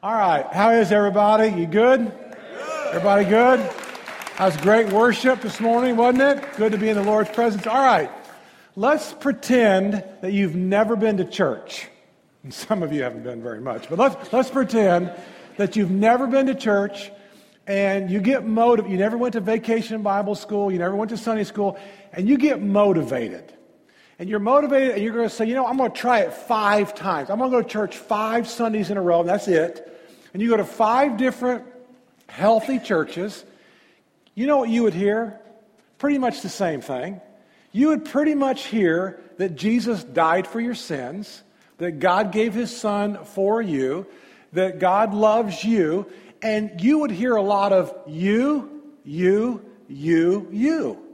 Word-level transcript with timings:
All 0.00 0.14
right, 0.14 0.46
how 0.52 0.70
is 0.70 0.92
everybody? 0.92 1.48
You 1.60 1.66
good? 1.66 2.12
Everybody 2.90 3.24
good? 3.24 3.58
That 3.58 4.38
was 4.38 4.56
great 4.58 4.92
worship 4.92 5.40
this 5.40 5.58
morning, 5.58 5.96
wasn't 5.96 6.22
it? 6.22 6.56
Good 6.56 6.70
to 6.70 6.78
be 6.78 6.88
in 6.88 6.94
the 6.94 7.02
Lord's 7.02 7.30
presence. 7.30 7.66
All 7.66 7.84
right, 7.84 8.08
let's 8.76 9.12
pretend 9.12 10.04
that 10.20 10.32
you've 10.32 10.54
never 10.54 10.94
been 10.94 11.16
to 11.16 11.24
church. 11.24 11.88
And 12.44 12.54
some 12.54 12.84
of 12.84 12.92
you 12.92 13.02
haven't 13.02 13.24
been 13.24 13.42
very 13.42 13.60
much, 13.60 13.88
but 13.90 13.98
let's, 13.98 14.32
let's 14.32 14.50
pretend 14.50 15.12
that 15.56 15.74
you've 15.74 15.90
never 15.90 16.28
been 16.28 16.46
to 16.46 16.54
church 16.54 17.10
and 17.66 18.08
you 18.08 18.20
get 18.20 18.46
motivated. 18.46 18.92
You 18.92 18.98
never 18.98 19.18
went 19.18 19.32
to 19.32 19.40
vacation 19.40 20.00
Bible 20.04 20.36
school, 20.36 20.70
you 20.70 20.78
never 20.78 20.94
went 20.94 21.10
to 21.10 21.16
Sunday 21.16 21.42
school, 21.42 21.76
and 22.12 22.28
you 22.28 22.38
get 22.38 22.62
motivated. 22.62 23.52
And 24.18 24.28
you're 24.28 24.40
motivated 24.40 24.94
and 24.94 25.02
you're 25.02 25.12
going 25.12 25.28
to 25.28 25.34
say, 25.34 25.46
you 25.46 25.54
know, 25.54 25.66
I'm 25.66 25.76
going 25.76 25.92
to 25.92 25.96
try 25.96 26.20
it 26.20 26.32
five 26.32 26.94
times. 26.94 27.30
I'm 27.30 27.38
going 27.38 27.50
to 27.50 27.56
go 27.56 27.62
to 27.62 27.68
church 27.68 27.96
five 27.96 28.48
Sundays 28.48 28.90
in 28.90 28.96
a 28.96 29.02
row, 29.02 29.20
and 29.20 29.28
that's 29.28 29.46
it. 29.46 29.84
And 30.32 30.42
you 30.42 30.48
go 30.48 30.56
to 30.56 30.64
five 30.64 31.16
different 31.16 31.64
healthy 32.28 32.78
churches. 32.80 33.44
You 34.34 34.46
know 34.46 34.58
what 34.58 34.70
you 34.70 34.82
would 34.82 34.94
hear? 34.94 35.40
Pretty 35.98 36.18
much 36.18 36.42
the 36.42 36.48
same 36.48 36.80
thing. 36.80 37.20
You 37.72 37.88
would 37.88 38.04
pretty 38.04 38.34
much 38.34 38.66
hear 38.66 39.20
that 39.36 39.54
Jesus 39.54 40.02
died 40.02 40.46
for 40.46 40.60
your 40.60 40.74
sins, 40.74 41.42
that 41.78 42.00
God 42.00 42.32
gave 42.32 42.54
his 42.54 42.76
son 42.76 43.24
for 43.24 43.62
you, 43.62 44.06
that 44.52 44.80
God 44.80 45.14
loves 45.14 45.62
you, 45.62 46.10
and 46.42 46.80
you 46.80 46.98
would 46.98 47.10
hear 47.10 47.36
a 47.36 47.42
lot 47.42 47.72
of 47.72 47.94
you, 48.06 48.82
you, 49.04 49.64
you, 49.88 50.48
you. 50.50 51.07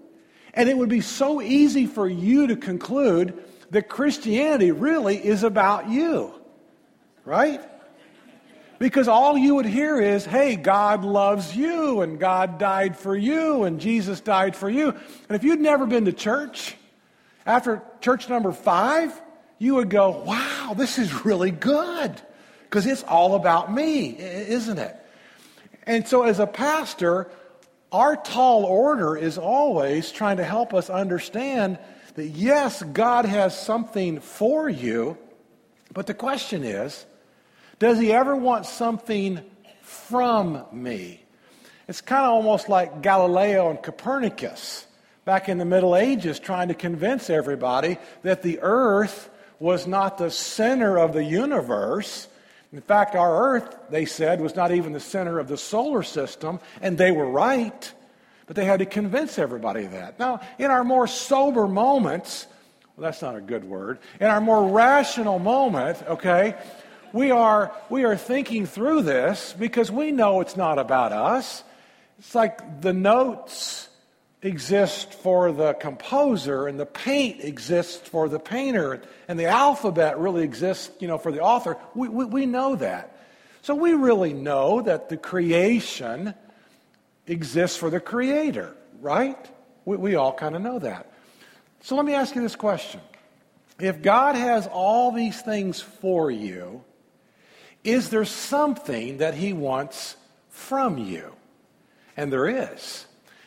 And 0.54 0.68
it 0.68 0.78
would 0.78 0.88
be 0.88 1.00
so 1.00 1.42
easy 1.42 1.86
for 1.86 2.08
you 2.08 2.46
to 2.46 2.56
conclude 2.56 3.42
that 3.70 3.88
Christianity 3.88 4.70
really 4.70 5.16
is 5.16 5.42
about 5.42 5.90
you, 5.90 6.32
right? 7.24 7.60
Because 8.78 9.08
all 9.08 9.36
you 9.36 9.56
would 9.56 9.66
hear 9.66 10.00
is, 10.00 10.24
hey, 10.24 10.54
God 10.54 11.04
loves 11.04 11.56
you, 11.56 12.02
and 12.02 12.20
God 12.20 12.58
died 12.58 12.96
for 12.96 13.16
you, 13.16 13.64
and 13.64 13.80
Jesus 13.80 14.20
died 14.20 14.54
for 14.54 14.70
you. 14.70 14.90
And 14.90 15.30
if 15.30 15.42
you'd 15.42 15.60
never 15.60 15.86
been 15.86 16.04
to 16.04 16.12
church, 16.12 16.76
after 17.46 17.82
church 18.00 18.28
number 18.28 18.52
five, 18.52 19.20
you 19.58 19.76
would 19.76 19.90
go, 19.90 20.22
wow, 20.22 20.74
this 20.76 20.98
is 20.98 21.24
really 21.24 21.50
good. 21.50 22.20
Because 22.62 22.86
it's 22.86 23.02
all 23.04 23.34
about 23.34 23.72
me, 23.72 24.16
isn't 24.18 24.78
it? 24.78 24.96
And 25.86 26.06
so, 26.08 26.22
as 26.22 26.38
a 26.40 26.46
pastor, 26.46 27.30
our 27.94 28.16
tall 28.16 28.64
order 28.64 29.16
is 29.16 29.38
always 29.38 30.10
trying 30.10 30.38
to 30.38 30.44
help 30.44 30.74
us 30.74 30.90
understand 30.90 31.78
that 32.16 32.26
yes, 32.26 32.82
God 32.82 33.24
has 33.24 33.56
something 33.56 34.18
for 34.18 34.68
you, 34.68 35.16
but 35.92 36.08
the 36.08 36.14
question 36.14 36.64
is, 36.64 37.06
does 37.78 38.00
he 38.00 38.12
ever 38.12 38.34
want 38.34 38.66
something 38.66 39.40
from 39.82 40.64
me? 40.72 41.22
It's 41.86 42.00
kind 42.00 42.24
of 42.24 42.32
almost 42.32 42.68
like 42.68 43.00
Galileo 43.00 43.70
and 43.70 43.80
Copernicus 43.80 44.88
back 45.24 45.48
in 45.48 45.58
the 45.58 45.64
Middle 45.64 45.94
Ages 45.94 46.40
trying 46.40 46.68
to 46.68 46.74
convince 46.74 47.30
everybody 47.30 47.98
that 48.22 48.42
the 48.42 48.58
earth 48.60 49.30
was 49.60 49.86
not 49.86 50.18
the 50.18 50.32
center 50.32 50.98
of 50.98 51.12
the 51.12 51.22
universe. 51.22 52.26
In 52.74 52.80
fact, 52.80 53.14
our 53.14 53.54
earth, 53.54 53.76
they 53.88 54.04
said, 54.04 54.40
was 54.40 54.56
not 54.56 54.72
even 54.72 54.92
the 54.92 54.98
center 54.98 55.38
of 55.38 55.46
the 55.46 55.56
solar 55.56 56.02
system, 56.02 56.58
and 56.82 56.98
they 56.98 57.12
were 57.12 57.30
right. 57.30 57.92
But 58.46 58.56
they 58.56 58.64
had 58.64 58.80
to 58.80 58.86
convince 58.86 59.38
everybody 59.38 59.84
of 59.84 59.92
that. 59.92 60.18
Now, 60.18 60.40
in 60.58 60.72
our 60.72 60.82
more 60.82 61.06
sober 61.06 61.68
moments, 61.68 62.48
well, 62.96 63.04
that's 63.04 63.22
not 63.22 63.36
a 63.36 63.40
good 63.40 63.62
word, 63.62 64.00
in 64.18 64.26
our 64.26 64.40
more 64.40 64.68
rational 64.68 65.38
moment, 65.38 66.02
okay, 66.08 66.56
we 67.12 67.30
are, 67.30 67.72
we 67.90 68.02
are 68.02 68.16
thinking 68.16 68.66
through 68.66 69.02
this 69.02 69.54
because 69.56 69.92
we 69.92 70.10
know 70.10 70.40
it's 70.40 70.56
not 70.56 70.80
about 70.80 71.12
us. 71.12 71.62
It's 72.18 72.34
like 72.34 72.80
the 72.80 72.92
notes 72.92 73.73
exist 74.44 75.12
for 75.12 75.50
the 75.50 75.72
composer 75.74 76.68
and 76.68 76.78
the 76.78 76.86
paint 76.86 77.42
exists 77.42 78.08
for 78.08 78.28
the 78.28 78.38
painter 78.38 79.02
and 79.26 79.38
the 79.38 79.46
alphabet 79.46 80.18
really 80.18 80.44
exists 80.44 80.90
you 81.00 81.08
know 81.08 81.18
for 81.18 81.32
the 81.32 81.40
author 81.40 81.76
we, 81.94 82.08
we, 82.08 82.24
we 82.24 82.46
know 82.46 82.76
that 82.76 83.26
so 83.62 83.74
we 83.74 83.94
really 83.94 84.32
know 84.32 84.82
that 84.82 85.08
the 85.08 85.16
creation 85.16 86.34
exists 87.26 87.76
for 87.76 87.90
the 87.90 88.00
creator 88.00 88.76
right 89.00 89.50
we, 89.84 89.96
we 89.96 90.14
all 90.14 90.32
kind 90.32 90.54
of 90.54 90.62
know 90.62 90.78
that 90.78 91.10
so 91.80 91.96
let 91.96 92.04
me 92.04 92.14
ask 92.14 92.34
you 92.34 92.42
this 92.42 92.56
question 92.56 93.00
if 93.80 94.02
god 94.02 94.36
has 94.36 94.68
all 94.68 95.10
these 95.10 95.40
things 95.40 95.80
for 95.80 96.30
you 96.30 96.84
is 97.84 98.08
there 98.08 98.24
something 98.24 99.18
that 99.18 99.34
he 99.34 99.52
wants 99.52 100.16
from 100.48 100.96
you? 100.96 101.32
And 102.16 102.32
there 102.32 102.48
is. 102.48 103.06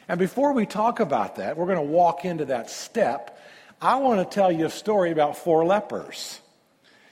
And 0.10 0.20
before 0.20 0.54
we 0.54 0.66
talk 0.66 1.00
about 1.00 1.36
that, 1.36 1.58
we're 1.58 1.66
going 1.66 1.78
to 1.78 1.82
walk 1.82 2.24
into 2.24 2.46
that 2.46 2.70
step. 2.70 3.40
I 3.82 3.98
want 3.98 4.20
to 4.20 4.36
tell 4.36 4.52
you 4.52 4.66
a 4.66 4.70
story 4.70 5.12
about 5.12 5.38
four 5.38 5.66
lepers. 5.66 6.40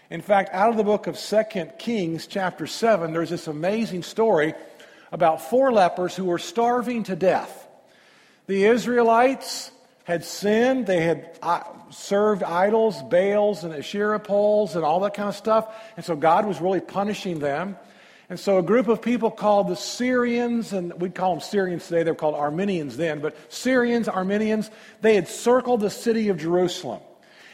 In 0.10 0.22
fact, 0.22 0.54
out 0.54 0.70
of 0.70 0.78
the 0.78 0.84
book 0.84 1.08
of 1.08 1.18
Second 1.18 1.74
Kings, 1.78 2.26
chapter 2.28 2.68
7, 2.68 3.12
there's 3.12 3.30
this 3.30 3.48
amazing 3.48 4.04
story 4.04 4.54
about 5.12 5.50
four 5.50 5.72
lepers 5.72 6.16
who 6.16 6.26
were 6.26 6.40
starving 6.40 7.04
to 7.04 7.16
death. 7.16 7.68
The 8.48 8.66
Israelites 8.66 9.72
had 10.06 10.24
sinned. 10.24 10.86
They 10.86 11.02
had 11.02 11.38
uh, 11.42 11.62
served 11.90 12.44
idols, 12.44 13.02
Baals, 13.04 13.64
and 13.64 13.74
Asherah 13.74 14.20
poles, 14.20 14.76
and 14.76 14.86
all 14.86 15.02
that 15.02 15.16
kind 15.16 15.28
of 15.28 15.36
stuff. 15.36 15.74
And 15.98 16.06
so 16.06 16.16
God 16.16 16.46
was 16.46 16.62
really 16.62 16.82
punishing 16.82 17.40
them. 17.40 17.76
And 18.30 18.40
so 18.40 18.58
a 18.58 18.64
group 18.64 18.88
of 18.88 19.02
people 19.02 19.30
called 19.30 19.68
the 19.68 19.76
Syrians, 19.76 20.74
and 20.74 20.94
we'd 21.00 21.14
call 21.14 21.34
them 21.34 21.42
Syrians 21.42 21.88
today, 21.88 22.04
they 22.04 22.12
were 22.12 22.16
called 22.16 22.36
Arameans 22.36 22.96
then, 22.96 23.20
but 23.20 23.36
Syrians, 23.54 24.08
Arameans, 24.08 24.72
they 25.02 25.16
had 25.16 25.28
circled 25.28 25.82
the 25.82 25.92
city 25.92 26.30
of 26.30 26.38
Jerusalem. 26.38 27.02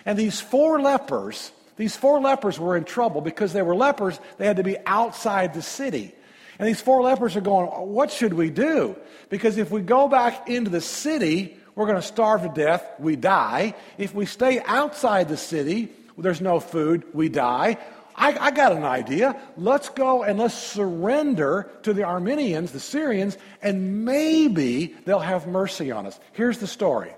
And 0.06 0.18
these 0.18 0.40
four 0.40 0.82
lepers, 0.82 1.52
these 1.76 1.96
four 1.96 2.22
lepers 2.22 2.58
were 2.58 2.78
in 2.78 2.86
trouble 2.86 3.20
because 3.22 3.52
they 3.52 3.62
were 3.62 3.76
lepers, 3.76 4.20
they 4.38 4.46
had 4.46 4.58
to 4.58 4.64
be 4.64 4.78
outside 4.86 5.54
the 5.54 5.62
city. 5.62 6.16
And 6.58 6.68
these 6.68 6.82
four 6.82 7.02
lepers 7.02 7.36
are 7.36 7.42
going, 7.42 7.68
What 7.68 8.12
should 8.12 8.34
we 8.34 8.50
do? 8.50 8.96
Because 9.30 9.58
if 9.58 9.72
we 9.72 9.82
go 9.82 10.08
back 10.08 10.48
into 10.48 10.70
the 10.70 10.82
city, 10.82 11.58
we're 11.76 11.86
going 11.86 11.98
to 11.98 12.02
starve 12.02 12.44
to 12.44 12.50
death, 12.50 12.86
we 13.00 13.16
die. 13.16 13.74
If 13.98 14.14
we 14.14 14.26
stay 14.26 14.62
outside 14.66 15.28
the 15.28 15.38
city, 15.38 15.90
there's 16.18 16.42
no 16.42 16.60
food, 16.60 17.06
we 17.14 17.30
die. 17.30 17.78
I, 18.22 18.38
I, 18.40 18.52
got 18.52 18.72
an 18.72 18.84
idea. 18.84 19.36
Let's 19.58 19.90
go 19.90 20.22
and 20.22 20.38
let's 20.38 20.54
surrender 20.54 21.72
to 21.82 21.92
the 21.92 22.04
Arameans, 22.04 22.72
the 22.72 22.80
Syrians, 22.80 23.36
and 23.64 24.06
maybe 24.06 24.96
they'll 25.06 25.18
have 25.18 25.48
mercy 25.48 25.92
on 25.92 26.06
us. 26.06 26.20
Here's 26.34 26.60
the 26.60 26.68
story 26.68 27.14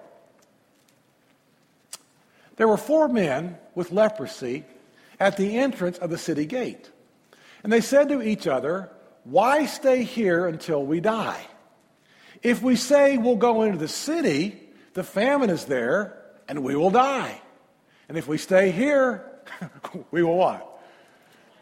there 2.56 2.70
were 2.70 2.78
four 2.78 3.10
men 3.10 3.58
with 3.76 3.92
leprosy 3.92 4.64
at 5.20 5.36
the 5.36 5.58
entrance 5.58 5.98
of 5.98 6.10
the 6.10 6.18
city 6.18 6.46
gate. 6.46 6.90
And 7.64 7.72
they 7.72 7.82
said 7.82 8.08
to 8.08 8.22
each 8.22 8.48
other, 8.48 8.90
Why 9.26 9.66
stay 9.66 10.04
here 10.04 10.48
until 10.48 10.86
we 10.86 11.02
die? 11.02 11.46
If 12.42 12.62
we 12.62 12.78
say 12.78 13.18
we'll 13.18 13.36
go 13.36 13.64
into 13.64 13.78
the 13.78 13.90
city, 13.90 14.58
the 14.94 15.04
famine 15.04 15.50
is 15.50 15.66
there 15.66 16.18
and 16.48 16.64
we 16.64 16.78
will 16.78 16.92
die. 16.92 17.42
And 18.08 18.18
if 18.18 18.26
we 18.26 18.38
stay 18.38 18.72
here, 18.72 19.30
we 20.12 20.24
will 20.24 20.38
what? 20.38 20.73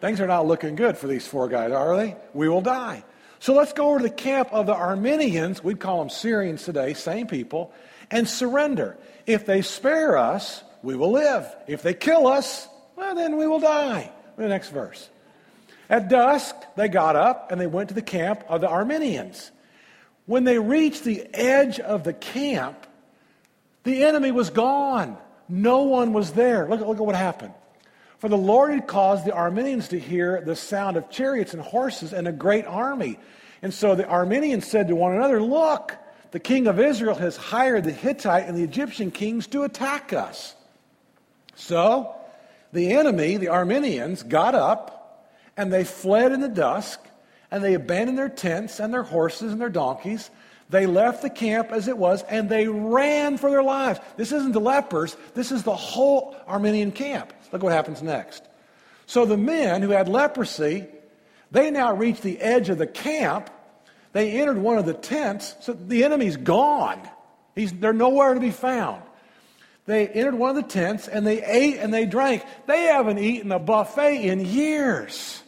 Things 0.01 0.19
are 0.19 0.27
not 0.27 0.47
looking 0.47 0.75
good 0.75 0.97
for 0.97 1.07
these 1.07 1.27
four 1.27 1.47
guys, 1.47 1.71
are 1.71 1.95
they? 1.95 2.15
We 2.33 2.49
will 2.49 2.61
die. 2.61 3.03
So 3.39 3.53
let's 3.53 3.71
go 3.71 3.89
over 3.89 3.99
to 3.99 4.03
the 4.03 4.09
camp 4.09 4.49
of 4.51 4.65
the 4.65 4.73
Arameans, 4.73 5.63
we'd 5.63 5.79
call 5.79 5.99
them 5.99 6.09
Syrians 6.09 6.63
today, 6.63 6.93
same 6.93 7.27
people, 7.27 7.71
and 8.09 8.27
surrender. 8.27 8.97
If 9.25 9.45
they 9.45 9.61
spare 9.61 10.17
us, 10.17 10.63
we 10.83 10.95
will 10.95 11.11
live. 11.11 11.47
If 11.67 11.83
they 11.83 11.93
kill 11.93 12.27
us, 12.27 12.67
well, 12.95 13.15
then 13.15 13.37
we 13.37 13.47
will 13.47 13.59
die. 13.59 14.11
The 14.37 14.47
next 14.47 14.69
verse. 14.69 15.09
At 15.89 16.09
dusk, 16.09 16.55
they 16.75 16.87
got 16.87 17.15
up 17.15 17.51
and 17.51 17.61
they 17.61 17.67
went 17.67 17.89
to 17.89 17.95
the 17.95 18.01
camp 18.01 18.43
of 18.47 18.61
the 18.61 18.67
Arameans. 18.67 19.51
When 20.25 20.45
they 20.45 20.57
reached 20.57 21.03
the 21.03 21.27
edge 21.33 21.79
of 21.79 22.03
the 22.03 22.13
camp, 22.13 22.87
the 23.83 24.03
enemy 24.03 24.31
was 24.31 24.49
gone. 24.49 25.17
No 25.49 25.83
one 25.83 26.13
was 26.13 26.31
there. 26.31 26.67
Look, 26.67 26.79
look 26.79 26.97
at 26.97 27.05
what 27.05 27.15
happened. 27.15 27.53
For 28.21 28.29
the 28.29 28.37
Lord 28.37 28.71
had 28.71 28.85
caused 28.85 29.25
the 29.25 29.31
Arameans 29.31 29.89
to 29.89 29.99
hear 29.99 30.41
the 30.41 30.55
sound 30.55 30.95
of 30.95 31.09
chariots 31.09 31.55
and 31.55 31.61
horses 31.63 32.13
and 32.13 32.27
a 32.27 32.31
great 32.31 32.67
army. 32.67 33.17
And 33.63 33.73
so 33.73 33.95
the 33.95 34.03
Arameans 34.03 34.65
said 34.65 34.89
to 34.89 34.95
one 34.95 35.15
another, 35.15 35.41
Look, 35.41 35.97
the 36.29 36.39
king 36.39 36.67
of 36.67 36.79
Israel 36.79 37.15
has 37.15 37.35
hired 37.35 37.83
the 37.83 37.91
Hittite 37.91 38.45
and 38.45 38.55
the 38.55 38.61
Egyptian 38.61 39.09
kings 39.09 39.47
to 39.47 39.63
attack 39.63 40.13
us. 40.13 40.55
So 41.55 42.13
the 42.71 42.93
enemy, 42.93 43.37
the 43.37 43.47
Arameans, 43.47 44.29
got 44.29 44.53
up 44.53 45.27
and 45.57 45.73
they 45.73 45.83
fled 45.83 46.31
in 46.31 46.41
the 46.41 46.47
dusk 46.47 46.99
and 47.49 47.63
they 47.63 47.73
abandoned 47.73 48.19
their 48.19 48.29
tents 48.29 48.79
and 48.79 48.93
their 48.93 49.01
horses 49.01 49.51
and 49.51 49.59
their 49.59 49.67
donkeys. 49.67 50.29
They 50.69 50.85
left 50.85 51.23
the 51.23 51.31
camp 51.31 51.71
as 51.71 51.87
it 51.87 51.97
was 51.97 52.21
and 52.29 52.49
they 52.49 52.67
ran 52.67 53.39
for 53.39 53.49
their 53.49 53.63
lives. 53.63 53.99
This 54.15 54.31
isn't 54.31 54.51
the 54.51 54.61
lepers, 54.61 55.17
this 55.33 55.51
is 55.51 55.63
the 55.63 55.75
whole 55.75 56.35
Aramean 56.47 56.93
camp. 56.93 57.33
Look 57.51 57.63
what 57.63 57.73
happens 57.73 58.01
next. 58.01 58.43
So 59.05 59.25
the 59.25 59.37
men 59.37 59.81
who 59.81 59.89
had 59.89 60.07
leprosy, 60.07 60.87
They 61.51 61.69
now 61.69 61.93
reached 61.93 62.23
the 62.23 62.39
edge 62.39 62.69
of 62.69 62.77
the 62.77 62.87
camp. 62.87 63.49
They 64.13 64.39
entered 64.41 64.57
one 64.57 64.77
of 64.77 64.85
the 64.85 64.93
tents, 64.93 65.55
so 65.61 65.73
the 65.73 66.03
enemy's 66.03 66.37
gone. 66.37 66.99
He's, 67.55 67.71
they're 67.73 67.93
nowhere 67.93 68.33
to 68.33 68.39
be 68.39 68.51
found. 68.51 69.03
They 69.85 70.07
entered 70.07 70.35
one 70.35 70.51
of 70.51 70.55
the 70.55 70.69
tents 70.69 71.07
and 71.07 71.27
they 71.27 71.43
ate 71.43 71.77
and 71.77 71.93
they 71.93 72.05
drank. 72.05 72.43
They 72.67 72.83
haven't 72.83 73.19
eaten 73.19 73.51
a 73.51 73.59
buffet 73.59 74.23
in 74.23 74.45
years. 74.45 75.43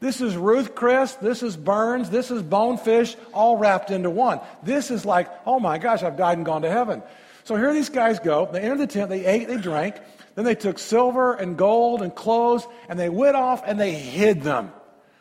This 0.00 0.20
is 0.20 0.36
Ruth 0.36 0.76
Chris, 0.76 1.14
this 1.14 1.42
is 1.42 1.56
Bern's, 1.56 2.08
this 2.08 2.30
is 2.30 2.40
Bonefish, 2.40 3.16
all 3.32 3.56
wrapped 3.56 3.90
into 3.90 4.10
one. 4.10 4.40
This 4.62 4.92
is 4.92 5.04
like, 5.04 5.28
oh 5.44 5.58
my 5.58 5.78
gosh, 5.78 6.04
I've 6.04 6.16
died 6.16 6.36
and 6.38 6.46
gone 6.46 6.62
to 6.62 6.70
heaven. 6.70 7.02
So 7.42 7.56
here 7.56 7.72
these 7.72 7.88
guys 7.88 8.20
go. 8.20 8.48
They 8.52 8.60
entered 8.60 8.78
the 8.78 8.86
tent, 8.86 9.10
they 9.10 9.26
ate, 9.26 9.48
they 9.48 9.56
drank. 9.56 9.96
Then 10.38 10.44
they 10.44 10.54
took 10.54 10.78
silver 10.78 11.34
and 11.34 11.56
gold 11.56 12.00
and 12.00 12.14
clothes 12.14 12.64
and 12.88 12.96
they 12.96 13.08
went 13.08 13.34
off 13.34 13.64
and 13.66 13.80
they 13.80 13.90
hid 13.90 14.42
them. 14.42 14.70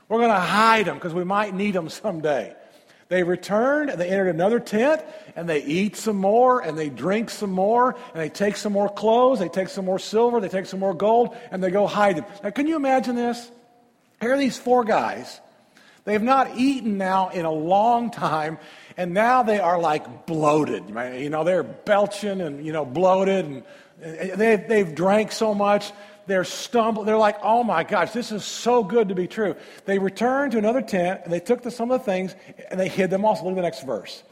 We're 0.08 0.20
going 0.20 0.30
to 0.30 0.40
hide 0.40 0.86
them 0.86 0.94
because 0.94 1.16
we 1.16 1.24
might 1.24 1.56
need 1.56 1.72
them 1.72 1.90
someday. 1.90 2.56
They 3.08 3.24
return 3.24 3.90
and 3.90 4.00
they 4.00 4.10
enter 4.10 4.30
another 4.30 4.60
tent 4.60 5.02
and 5.36 5.50
they 5.50 5.64
eat 5.64 5.96
some 5.96 6.18
more 6.18 6.62
and 6.62 6.78
they 6.78 6.90
drink 6.90 7.32
some 7.32 7.50
more 7.50 7.96
and 8.14 8.22
they 8.22 8.30
take 8.30 8.58
some 8.58 8.74
more 8.74 8.90
clothes, 8.90 9.40
they 9.40 9.50
take 9.50 9.70
some 9.70 9.86
more 9.86 9.98
silver, 9.98 10.40
they 10.40 10.50
take 10.50 10.68
some 10.68 10.80
more 10.80 10.94
gold, 10.94 11.36
and 11.50 11.64
they 11.64 11.72
go 11.72 11.88
hide 11.88 12.18
them. 12.18 12.26
Now, 12.44 12.52
can 12.52 12.68
you 12.68 12.76
imagine 12.76 13.16
this? 13.16 13.50
Here 14.22 14.36
are 14.36 14.38
these 14.38 14.60
four 14.60 14.84
guys. 14.84 15.42
They've 16.04 16.22
not 16.22 16.58
eaten 16.58 17.00
now 17.00 17.30
in 17.30 17.44
a 17.44 17.52
long 17.52 18.12
time, 18.12 18.60
and 18.96 19.16
now 19.16 19.42
they 19.42 19.60
are 19.60 19.80
like 19.80 20.28
bloated. 20.28 20.88
You 20.88 21.30
know, 21.32 21.44
they're 21.44 21.64
belching 21.64 22.40
and, 22.40 22.64
you 22.64 22.72
know, 22.72 22.86
bloated, 22.86 23.46
and 23.46 23.64
they've, 24.00 24.68
they've 24.68 24.96
drank 24.96 25.32
so 25.32 25.54
much 25.54 25.92
they're 26.28 26.44
stumbling. 26.44 27.06
They're 27.06 27.18
like, 27.18 27.38
oh 27.42 27.64
my 27.64 27.84
gosh, 27.84 28.12
this 28.12 28.32
is 28.32 28.44
so 28.44 28.84
good 28.84 29.10
to 29.10 29.16
be 29.16 29.28
true. 29.28 29.56
They 29.86 29.98
returned 29.98 30.52
to 30.52 30.58
another 30.58 30.82
tent 30.82 31.22
and 31.24 31.34
they 31.34 31.40
took 31.40 31.64
the, 31.64 31.72
some 31.72 31.90
of 31.90 32.02
the 32.02 32.06
things 32.06 32.36
and 32.70 32.80
they 32.80 32.90
hid 32.90 33.10
them 33.10 33.26
also. 33.26 33.44
Look 33.44 33.54
at 33.54 33.56
the 33.56 33.62
next 33.62 33.84
verse. 33.84 34.24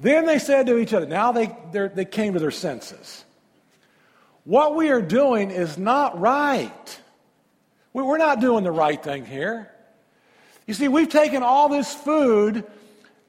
Then 0.00 0.26
they 0.26 0.38
said 0.38 0.66
to 0.66 0.78
each 0.78 0.94
other, 0.94 1.06
now 1.06 1.32
they, 1.32 1.54
they 1.70 2.04
came 2.04 2.32
to 2.32 2.40
their 2.40 2.50
senses. 2.50 3.24
What 4.44 4.74
we 4.74 4.88
are 4.88 5.02
doing 5.02 5.50
is 5.50 5.76
not 5.76 6.18
right. 6.18 7.00
We're 7.92 8.16
not 8.16 8.40
doing 8.40 8.64
the 8.64 8.70
right 8.70 9.02
thing 9.02 9.26
here. 9.26 9.70
You 10.66 10.74
see, 10.74 10.88
we've 10.88 11.08
taken 11.08 11.42
all 11.42 11.68
this 11.68 11.92
food 11.92 12.64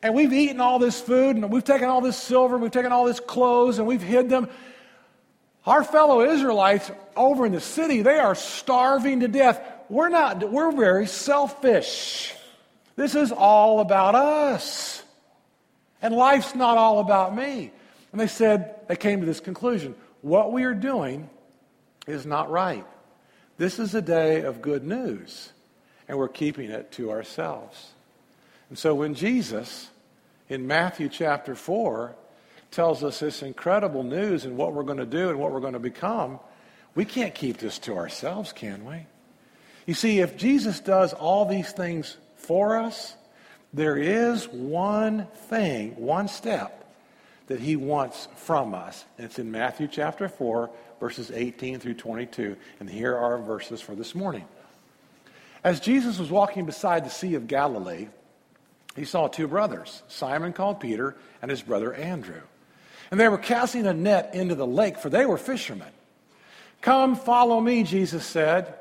and 0.02 0.14
we've 0.14 0.32
eaten 0.32 0.62
all 0.62 0.80
this 0.80 1.02
food 1.02 1.36
and 1.36 1.50
we've 1.52 1.64
taken 1.64 1.90
all 1.90 2.00
this 2.00 2.18
silver, 2.18 2.56
and 2.56 2.64
we've 2.64 2.72
taken 2.72 2.94
all 2.94 3.04
this 3.04 3.20
clothes 3.20 3.80
and 3.80 3.88
we've 3.88 4.02
hid 4.02 4.30
them. 4.30 4.48
Our 5.70 5.84
fellow 5.84 6.22
Israelites 6.22 6.90
over 7.16 7.46
in 7.46 7.52
the 7.52 7.62
city, 7.62 8.02
they 8.02 8.18
are 8.18 8.34
starving 8.34 9.20
to 9.20 9.28
death. 9.28 9.62
We're 9.88 10.10
not, 10.10 10.52
we're 10.52 10.72
very 10.72 11.06
selfish. 11.06 12.34
This 12.96 13.14
is 13.14 13.32
all 13.32 13.80
about 13.80 14.16
us. 14.16 15.04
And 16.02 16.16
life's 16.16 16.56
not 16.56 16.80
all 16.80 17.00
about 17.00 17.36
me. 17.36 17.72
And 18.12 18.20
they 18.20 18.26
said, 18.26 18.88
they 18.88 18.96
came 18.96 19.20
to 19.20 19.28
this 19.28 19.40
conclusion 19.40 19.94
what 20.22 20.52
we 20.52 20.64
are 20.64 20.74
doing 20.74 21.30
is 22.08 22.26
not 22.26 22.50
right. 22.50 22.86
This 23.60 23.78
is 23.78 23.94
a 23.94 24.02
day 24.02 24.42
of 24.42 24.64
good 24.64 24.84
news, 24.84 25.54
and 26.08 26.18
we're 26.18 26.30
keeping 26.30 26.72
it 26.72 26.92
to 26.94 27.12
ourselves. 27.12 27.92
And 28.70 28.78
so 28.78 28.96
when 28.96 29.14
Jesus, 29.14 29.88
in 30.50 30.66
Matthew 30.66 31.10
chapter 31.10 31.54
4, 31.54 32.16
tells 32.72 33.04
us 33.04 33.20
this 33.20 33.42
incredible 33.42 34.04
news 34.04 34.46
and 34.46 34.58
what 34.58 34.74
we're 34.74 34.84
going 34.84 35.00
to 35.00 35.06
do 35.06 35.30
and 35.30 35.40
what 35.40 35.52
we're 35.52 35.60
going 35.60 35.74
to 35.74 35.80
become, 35.80 36.40
we 36.96 37.06
can't 37.06 37.34
keep 37.34 37.58
this 37.58 37.80
to 37.80 37.96
ourselves, 37.96 38.54
can 38.54 38.86
we? 38.86 39.06
You 39.86 39.94
see, 39.94 40.20
if 40.20 40.38
Jesus 40.38 40.80
does 40.80 41.14
all 41.14 41.46
these 41.46 41.72
things 41.72 42.18
for 42.36 42.78
us, 42.78 43.16
there 43.74 43.98
is 43.98 44.48
one 44.48 45.28
thing, 45.50 45.96
one 45.96 46.28
step 46.28 46.76
that 47.48 47.60
he 47.60 47.76
wants 47.76 48.28
from 48.36 48.74
us. 48.74 49.06
And 49.18 49.26
it's 49.26 49.40
in 49.40 49.52
Matthew 49.52 49.88
chapter 49.88 50.30
4, 50.30 50.70
verses 51.00 51.32
18 51.32 51.80
through 51.80 51.96
22. 51.96 52.56
And 52.80 52.90
here 52.90 53.16
are 53.16 53.34
our 53.34 53.38
verses 53.40 53.82
for 53.82 53.96
this 53.96 54.14
morning. 54.14 54.46
As 55.64 55.80
Jesus 55.80 56.20
was 56.20 56.30
walking 56.30 56.66
beside 56.66 57.06
the 57.06 57.10
Sea 57.10 57.36
of 57.36 57.48
Galilee, 57.48 58.08
he 58.96 59.06
saw 59.06 59.28
two 59.28 59.48
brothers, 59.48 60.04
Simon 60.08 60.54
called 60.54 60.80
Peter 60.80 61.16
and 61.42 61.50
his 61.50 61.62
brother 61.62 61.94
Andrew. 61.94 62.42
And 63.12 63.20
they 63.20 63.28
were 63.28 63.38
casting 63.38 63.88
a 63.88 63.94
net 63.94 64.32
into 64.34 64.56
the 64.56 64.68
lake, 64.68 65.00
for 65.00 65.10
they 65.10 65.26
were 65.26 65.38
fishermen. 65.38 65.92
Come, 66.82 67.16
follow 67.16 67.60
me, 67.60 67.84
Jesus 67.84 68.26
said, 68.26 68.74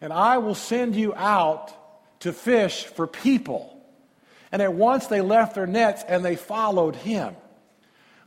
and 0.00 0.12
I 0.12 0.38
will 0.38 0.54
send 0.54 0.94
you 0.94 1.14
out 1.14 1.72
to 2.20 2.32
fish 2.32 2.84
for 2.84 3.06
people. 3.06 3.72
And 4.52 4.62
at 4.62 4.72
once 4.72 5.06
they 5.06 5.20
left 5.20 5.54
their 5.54 5.66
nets 5.66 6.04
and 6.06 6.24
they 6.24 6.36
followed 6.36 6.94
him. 6.96 7.34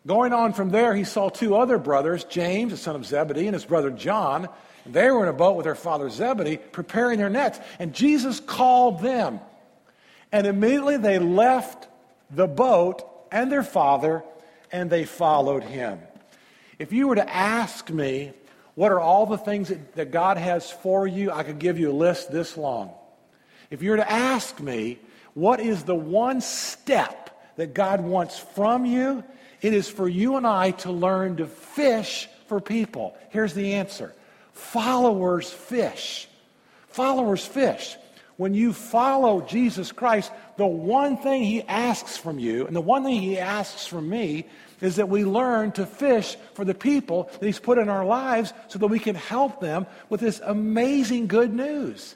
Going 0.06 0.34
on 0.34 0.54
from 0.54 0.70
there, 0.70 0.96
he 0.96 1.04
saw 1.04 1.30
two 1.30 1.56
other 1.56 1.78
brothers, 1.78 2.24
James, 2.24 2.72
the 2.72 2.78
son 2.78 2.96
of 2.96 3.06
Zebedee, 3.06 3.48
and 3.48 3.54
his 3.54 3.66
brother 3.66 3.92
John. 3.92 4.50
They 4.86 5.12
were 5.12 5.24
in 5.24 5.30
a 5.30 5.34
boat 5.34 5.56
with 5.56 5.66
their 5.66 5.76
father 5.76 6.10
Zebedee, 6.10 6.58
preparing 6.58 7.20
their 7.20 7.30
nets. 7.30 7.60
And 7.78 7.94
Jesus 7.94 8.40
called 8.40 9.02
them. 9.02 9.40
And 10.32 10.48
immediately 10.48 10.98
they 10.98 11.20
left 11.20 11.88
the 12.32 12.48
boat 12.48 13.04
and 13.32 13.52
their 13.52 13.64
father 13.64 14.24
and 14.72 14.90
they 14.90 15.06
followed 15.06 15.64
him. 15.64 16.00
If 16.78 16.94
you 16.94 17.08
were 17.08 17.16
to 17.16 17.30
ask 17.30 17.90
me, 17.90 18.34
what 18.76 18.92
are 18.92 19.00
all 19.00 19.26
the 19.26 19.38
things 19.38 19.70
that, 19.70 19.96
that 19.96 20.12
God 20.12 20.38
has 20.38 20.72
for 20.72 21.06
you? 21.06 21.32
I 21.32 21.44
could 21.44 21.60
give 21.60 21.78
you 21.80 21.92
a 21.92 21.94
list 21.94 22.32
this 22.32 22.56
long. 22.56 22.92
If 23.70 23.84
you 23.84 23.92
were 23.92 23.98
to 23.98 24.12
ask 24.12 24.60
me, 24.60 25.00
what 25.34 25.60
is 25.60 25.84
the 25.84 25.96
one 25.96 26.42
step 26.42 27.42
that 27.58 27.74
God 27.74 28.02
wants 28.02 28.40
from 28.40 28.86
you? 28.86 29.24
It 29.62 29.74
is 29.74 29.90
for 29.90 30.08
you 30.08 30.38
and 30.38 30.48
I 30.48 30.72
to 30.72 30.92
learn 30.92 31.38
to 31.38 31.46
fish 31.48 32.30
for 32.48 32.62
people. 32.62 33.16
Here's 33.30 33.54
the 33.54 33.74
answer 33.74 34.14
followers 34.54 35.50
fish. 35.50 36.28
Followers 36.88 37.46
fish. 37.46 37.96
When 38.40 38.54
you 38.54 38.72
follow 38.72 39.42
Jesus 39.42 39.92
Christ, 39.92 40.32
the 40.56 40.66
one 40.66 41.18
thing 41.18 41.44
he 41.44 41.62
asks 41.64 42.16
from 42.16 42.40
you, 42.40 42.66
and 42.68 42.74
the 42.74 42.80
one 42.80 43.04
thing 43.04 43.20
he 43.20 43.38
asks 43.38 43.86
from 43.86 44.08
me, 44.08 44.46
is 44.80 44.96
that 44.96 45.10
we 45.10 45.26
learn 45.26 45.74
to 45.74 45.86
fish 45.86 46.38
for 46.54 46.64
the 46.64 46.74
people 46.74 47.30
that 47.34 47.46
he's 47.46 47.60
put 47.60 47.78
in 47.78 47.90
our 47.90 48.06
lives 48.06 48.54
so 48.70 48.80
that 48.80 48.88
we 48.88 48.98
can 48.98 49.16
help 49.16 49.60
them 49.60 49.86
with 50.08 50.22
this 50.22 50.40
amazing 50.42 51.28
good 51.28 51.54
news. 51.54 52.16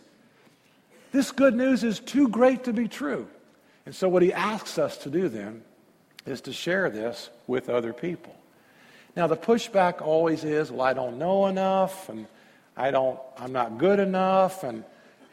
This 1.11 1.33
good 1.33 1.55
news 1.55 1.83
is 1.83 1.99
too 1.99 2.29
great 2.29 2.63
to 2.63 2.71
be 2.71 2.87
true. 2.87 3.27
And 3.85 3.93
so, 3.93 4.07
what 4.07 4.21
he 4.21 4.31
asks 4.31 4.77
us 4.77 4.95
to 4.99 5.09
do 5.09 5.27
then 5.27 5.61
is 6.25 6.39
to 6.43 6.53
share 6.53 6.89
this 6.89 7.31
with 7.47 7.67
other 7.67 7.91
people. 7.91 8.33
Now, 9.17 9.27
the 9.27 9.35
pushback 9.35 10.01
always 10.01 10.45
is, 10.45 10.71
well, 10.71 10.87
I 10.87 10.93
don't 10.93 11.17
know 11.17 11.47
enough, 11.47 12.07
and 12.07 12.27
I 12.77 12.91
don't, 12.91 13.19
I'm 13.37 13.51
not 13.51 13.77
good 13.77 13.99
enough, 13.99 14.63
and 14.63 14.85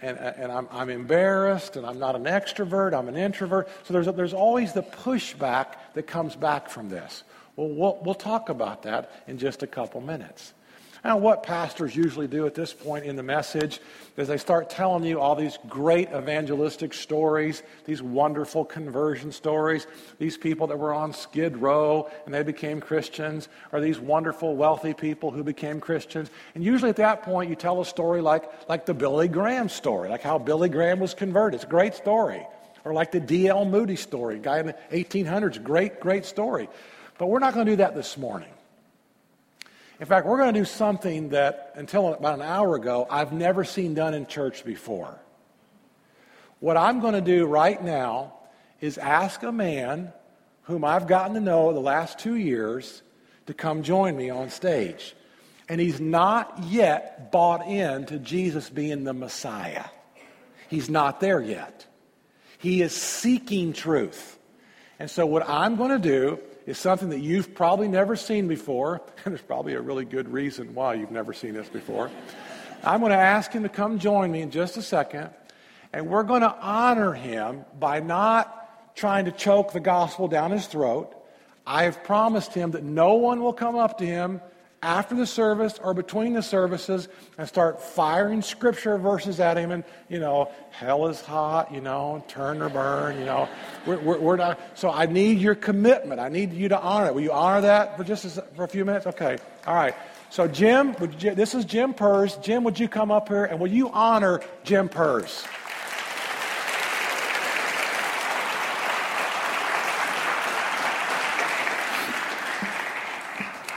and, 0.02 0.18
and 0.18 0.52
I'm, 0.52 0.68
I'm 0.70 0.88
embarrassed 0.88 1.76
and 1.76 1.86
I'm 1.86 1.98
not 1.98 2.16
an 2.16 2.24
extrovert, 2.24 2.94
I'm 2.94 3.08
an 3.08 3.16
introvert. 3.16 3.68
So 3.84 3.92
there's, 3.92 4.06
there's 4.06 4.34
always 4.34 4.72
the 4.72 4.82
pushback 4.82 5.74
that 5.94 6.06
comes 6.06 6.36
back 6.36 6.68
from 6.68 6.88
this. 6.88 7.24
Well, 7.56 7.68
well, 7.68 7.98
we'll 8.02 8.14
talk 8.14 8.48
about 8.48 8.82
that 8.84 9.10
in 9.26 9.38
just 9.38 9.62
a 9.62 9.66
couple 9.66 10.00
minutes. 10.00 10.54
Now, 11.02 11.16
what 11.16 11.42
pastors 11.42 11.96
usually 11.96 12.26
do 12.26 12.44
at 12.44 12.54
this 12.54 12.74
point 12.74 13.06
in 13.06 13.16
the 13.16 13.22
message 13.22 13.80
is 14.18 14.28
they 14.28 14.36
start 14.36 14.68
telling 14.68 15.02
you 15.02 15.18
all 15.18 15.34
these 15.34 15.58
great 15.66 16.10
evangelistic 16.10 16.92
stories, 16.92 17.62
these 17.86 18.02
wonderful 18.02 18.66
conversion 18.66 19.32
stories, 19.32 19.86
these 20.18 20.36
people 20.36 20.66
that 20.66 20.78
were 20.78 20.92
on 20.92 21.14
Skid 21.14 21.56
Row 21.56 22.10
and 22.26 22.34
they 22.34 22.42
became 22.42 22.82
Christians, 22.82 23.48
or 23.72 23.80
these 23.80 23.98
wonderful 23.98 24.56
wealthy 24.56 24.92
people 24.92 25.30
who 25.30 25.42
became 25.42 25.80
Christians. 25.80 26.28
And 26.54 26.62
usually 26.62 26.90
at 26.90 26.96
that 26.96 27.22
point, 27.22 27.48
you 27.48 27.56
tell 27.56 27.80
a 27.80 27.86
story 27.86 28.20
like, 28.20 28.68
like 28.68 28.84
the 28.84 28.94
Billy 28.94 29.28
Graham 29.28 29.70
story, 29.70 30.10
like 30.10 30.22
how 30.22 30.38
Billy 30.38 30.68
Graham 30.68 31.00
was 31.00 31.14
converted. 31.14 31.54
It's 31.54 31.64
a 31.64 31.66
great 31.66 31.94
story. 31.94 32.46
Or 32.84 32.92
like 32.92 33.10
the 33.12 33.20
D.L. 33.20 33.64
Moody 33.64 33.96
story, 33.96 34.38
guy 34.38 34.60
in 34.60 34.66
the 34.66 34.76
1800s, 34.92 35.62
great, 35.62 36.00
great 36.00 36.26
story. 36.26 36.68
But 37.16 37.26
we're 37.28 37.38
not 37.38 37.54
going 37.54 37.66
to 37.66 37.72
do 37.72 37.76
that 37.76 37.94
this 37.94 38.18
morning. 38.18 38.48
In 40.00 40.06
fact, 40.06 40.26
we're 40.26 40.38
going 40.38 40.54
to 40.54 40.58
do 40.60 40.64
something 40.64 41.28
that, 41.28 41.72
until 41.74 42.14
about 42.14 42.36
an 42.36 42.42
hour 42.42 42.74
ago, 42.74 43.06
I've 43.10 43.32
never 43.32 43.64
seen 43.64 43.92
done 43.92 44.14
in 44.14 44.26
church 44.26 44.64
before. 44.64 45.20
What 46.58 46.78
I'm 46.78 47.00
going 47.00 47.12
to 47.12 47.20
do 47.20 47.44
right 47.44 47.82
now 47.82 48.32
is 48.80 48.96
ask 48.96 49.42
a 49.42 49.52
man 49.52 50.14
whom 50.62 50.86
I've 50.86 51.06
gotten 51.06 51.34
to 51.34 51.40
know 51.40 51.74
the 51.74 51.80
last 51.80 52.18
two 52.18 52.36
years 52.36 53.02
to 53.44 53.52
come 53.52 53.82
join 53.82 54.16
me 54.16 54.30
on 54.30 54.48
stage. 54.48 55.14
And 55.68 55.78
he's 55.78 56.00
not 56.00 56.62
yet 56.64 57.30
bought 57.30 57.66
in 57.66 58.06
to 58.06 58.18
Jesus 58.18 58.70
being 58.70 59.04
the 59.04 59.12
Messiah. 59.12 59.84
He's 60.68 60.88
not 60.88 61.20
there 61.20 61.42
yet. 61.42 61.86
He 62.56 62.80
is 62.80 62.94
seeking 62.94 63.74
truth. 63.74 64.38
And 64.98 65.10
so, 65.10 65.26
what 65.26 65.46
I'm 65.48 65.76
going 65.76 65.90
to 65.90 65.98
do 65.98 66.40
is 66.70 66.78
something 66.78 67.08
that 67.08 67.18
you've 67.18 67.52
probably 67.54 67.88
never 67.88 68.14
seen 68.14 68.46
before, 68.46 69.02
and 69.24 69.34
there's 69.34 69.42
probably 69.42 69.74
a 69.74 69.80
really 69.80 70.04
good 70.04 70.28
reason 70.28 70.74
why 70.74 70.94
you've 70.94 71.10
never 71.10 71.32
seen 71.32 71.52
this 71.52 71.68
before. 71.68 72.10
I'm 72.84 73.00
going 73.00 73.10
to 73.10 73.18
ask 73.18 73.52
him 73.52 73.64
to 73.64 73.68
come 73.68 73.98
join 73.98 74.30
me 74.30 74.40
in 74.40 74.50
just 74.50 74.76
a 74.76 74.82
second, 74.82 75.30
And 75.92 76.06
we're 76.06 76.22
going 76.22 76.42
to 76.42 76.56
honor 76.60 77.12
him 77.12 77.64
by 77.78 78.00
not 78.00 78.94
trying 78.94 79.24
to 79.24 79.32
choke 79.32 79.72
the 79.72 79.80
gospel 79.80 80.28
down 80.28 80.52
his 80.52 80.66
throat. 80.66 81.14
I 81.66 81.82
have 81.82 82.04
promised 82.04 82.54
him 82.54 82.70
that 82.70 82.84
no 82.84 83.14
one 83.14 83.42
will 83.42 83.52
come 83.52 83.76
up 83.76 83.98
to 83.98 84.06
him 84.06 84.40
after 84.82 85.14
the 85.14 85.26
service 85.26 85.78
or 85.82 85.92
between 85.92 86.32
the 86.32 86.42
services 86.42 87.08
and 87.36 87.46
start 87.46 87.82
firing 87.82 88.40
scripture 88.40 88.96
verses 88.96 89.38
at 89.38 89.58
him 89.58 89.72
and, 89.72 89.84
you 90.08 90.18
know, 90.18 90.50
hell 90.70 91.06
is 91.08 91.20
hot, 91.20 91.72
you 91.72 91.82
know, 91.82 92.24
turn 92.28 92.62
or 92.62 92.70
burn, 92.70 93.18
you 93.18 93.26
know. 93.26 93.46
We're, 93.84 93.98
we're, 93.98 94.18
we're 94.18 94.36
not. 94.36 94.58
So 94.74 94.90
I 94.90 95.04
need 95.04 95.38
your 95.38 95.54
commitment. 95.54 96.18
I 96.18 96.30
need 96.30 96.54
you 96.54 96.70
to 96.70 96.80
honor 96.80 97.08
it. 97.08 97.14
Will 97.14 97.20
you 97.20 97.32
honor 97.32 97.60
that 97.60 97.98
for 97.98 98.04
just 98.04 98.24
a, 98.24 98.42
for 98.54 98.64
a 98.64 98.68
few 98.68 98.86
minutes? 98.86 99.06
Okay. 99.06 99.36
All 99.66 99.74
right. 99.74 99.94
So, 100.30 100.48
Jim, 100.48 100.96
you, 101.18 101.34
this 101.34 101.54
is 101.54 101.66
Jim 101.66 101.92
Purse. 101.92 102.36
Jim, 102.36 102.64
would 102.64 102.80
you 102.80 102.88
come 102.88 103.10
up 103.10 103.28
here 103.28 103.44
and 103.44 103.60
will 103.60 103.68
you 103.68 103.90
honor 103.90 104.40
Jim 104.64 104.88
Purse? 104.88 105.44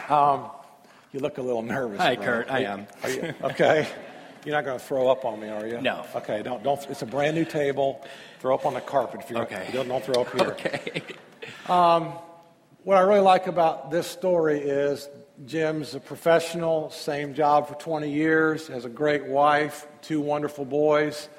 Um, 0.09 0.51
you 1.13 1.19
look 1.19 1.37
a 1.37 1.41
little 1.41 1.61
nervous. 1.61 1.99
Hi, 1.99 2.15
Kurt. 2.15 2.49
I 2.49 2.63
am. 2.63 2.87
You, 3.07 3.33
okay. 3.43 3.87
You're 4.43 4.55
not 4.55 4.65
going 4.65 4.77
to 4.77 4.83
throw 4.83 5.09
up 5.09 5.23
on 5.23 5.39
me, 5.39 5.47
are 5.47 5.65
you? 5.65 5.79
No. 5.79 6.05
Okay. 6.15 6.41
Don't. 6.41 6.63
Don't. 6.63 6.83
It's 6.89 7.03
a 7.03 7.05
brand 7.05 7.35
new 7.35 7.45
table. 7.45 8.03
Throw 8.39 8.55
up 8.55 8.65
on 8.65 8.73
the 8.73 8.81
carpet 8.81 9.21
if 9.23 9.29
you're. 9.29 9.43
Okay. 9.43 9.69
Don't, 9.71 9.87
don't 9.87 10.03
throw 10.03 10.23
up 10.23 10.31
here. 10.33 10.51
Okay. 10.51 11.03
Um, 11.69 12.13
what 12.83 12.97
I 12.97 13.01
really 13.01 13.21
like 13.21 13.47
about 13.47 13.91
this 13.91 14.07
story 14.07 14.59
is 14.59 15.07
Jim's 15.45 15.95
a 15.95 15.99
professional, 15.99 16.89
same 16.89 17.33
job 17.33 17.67
for 17.67 17.75
20 17.75 18.11
years, 18.11 18.67
has 18.67 18.83
a 18.83 18.89
great 18.89 19.25
wife, 19.25 19.87
two 20.01 20.19
wonderful 20.19 20.65
boys. 20.65 21.29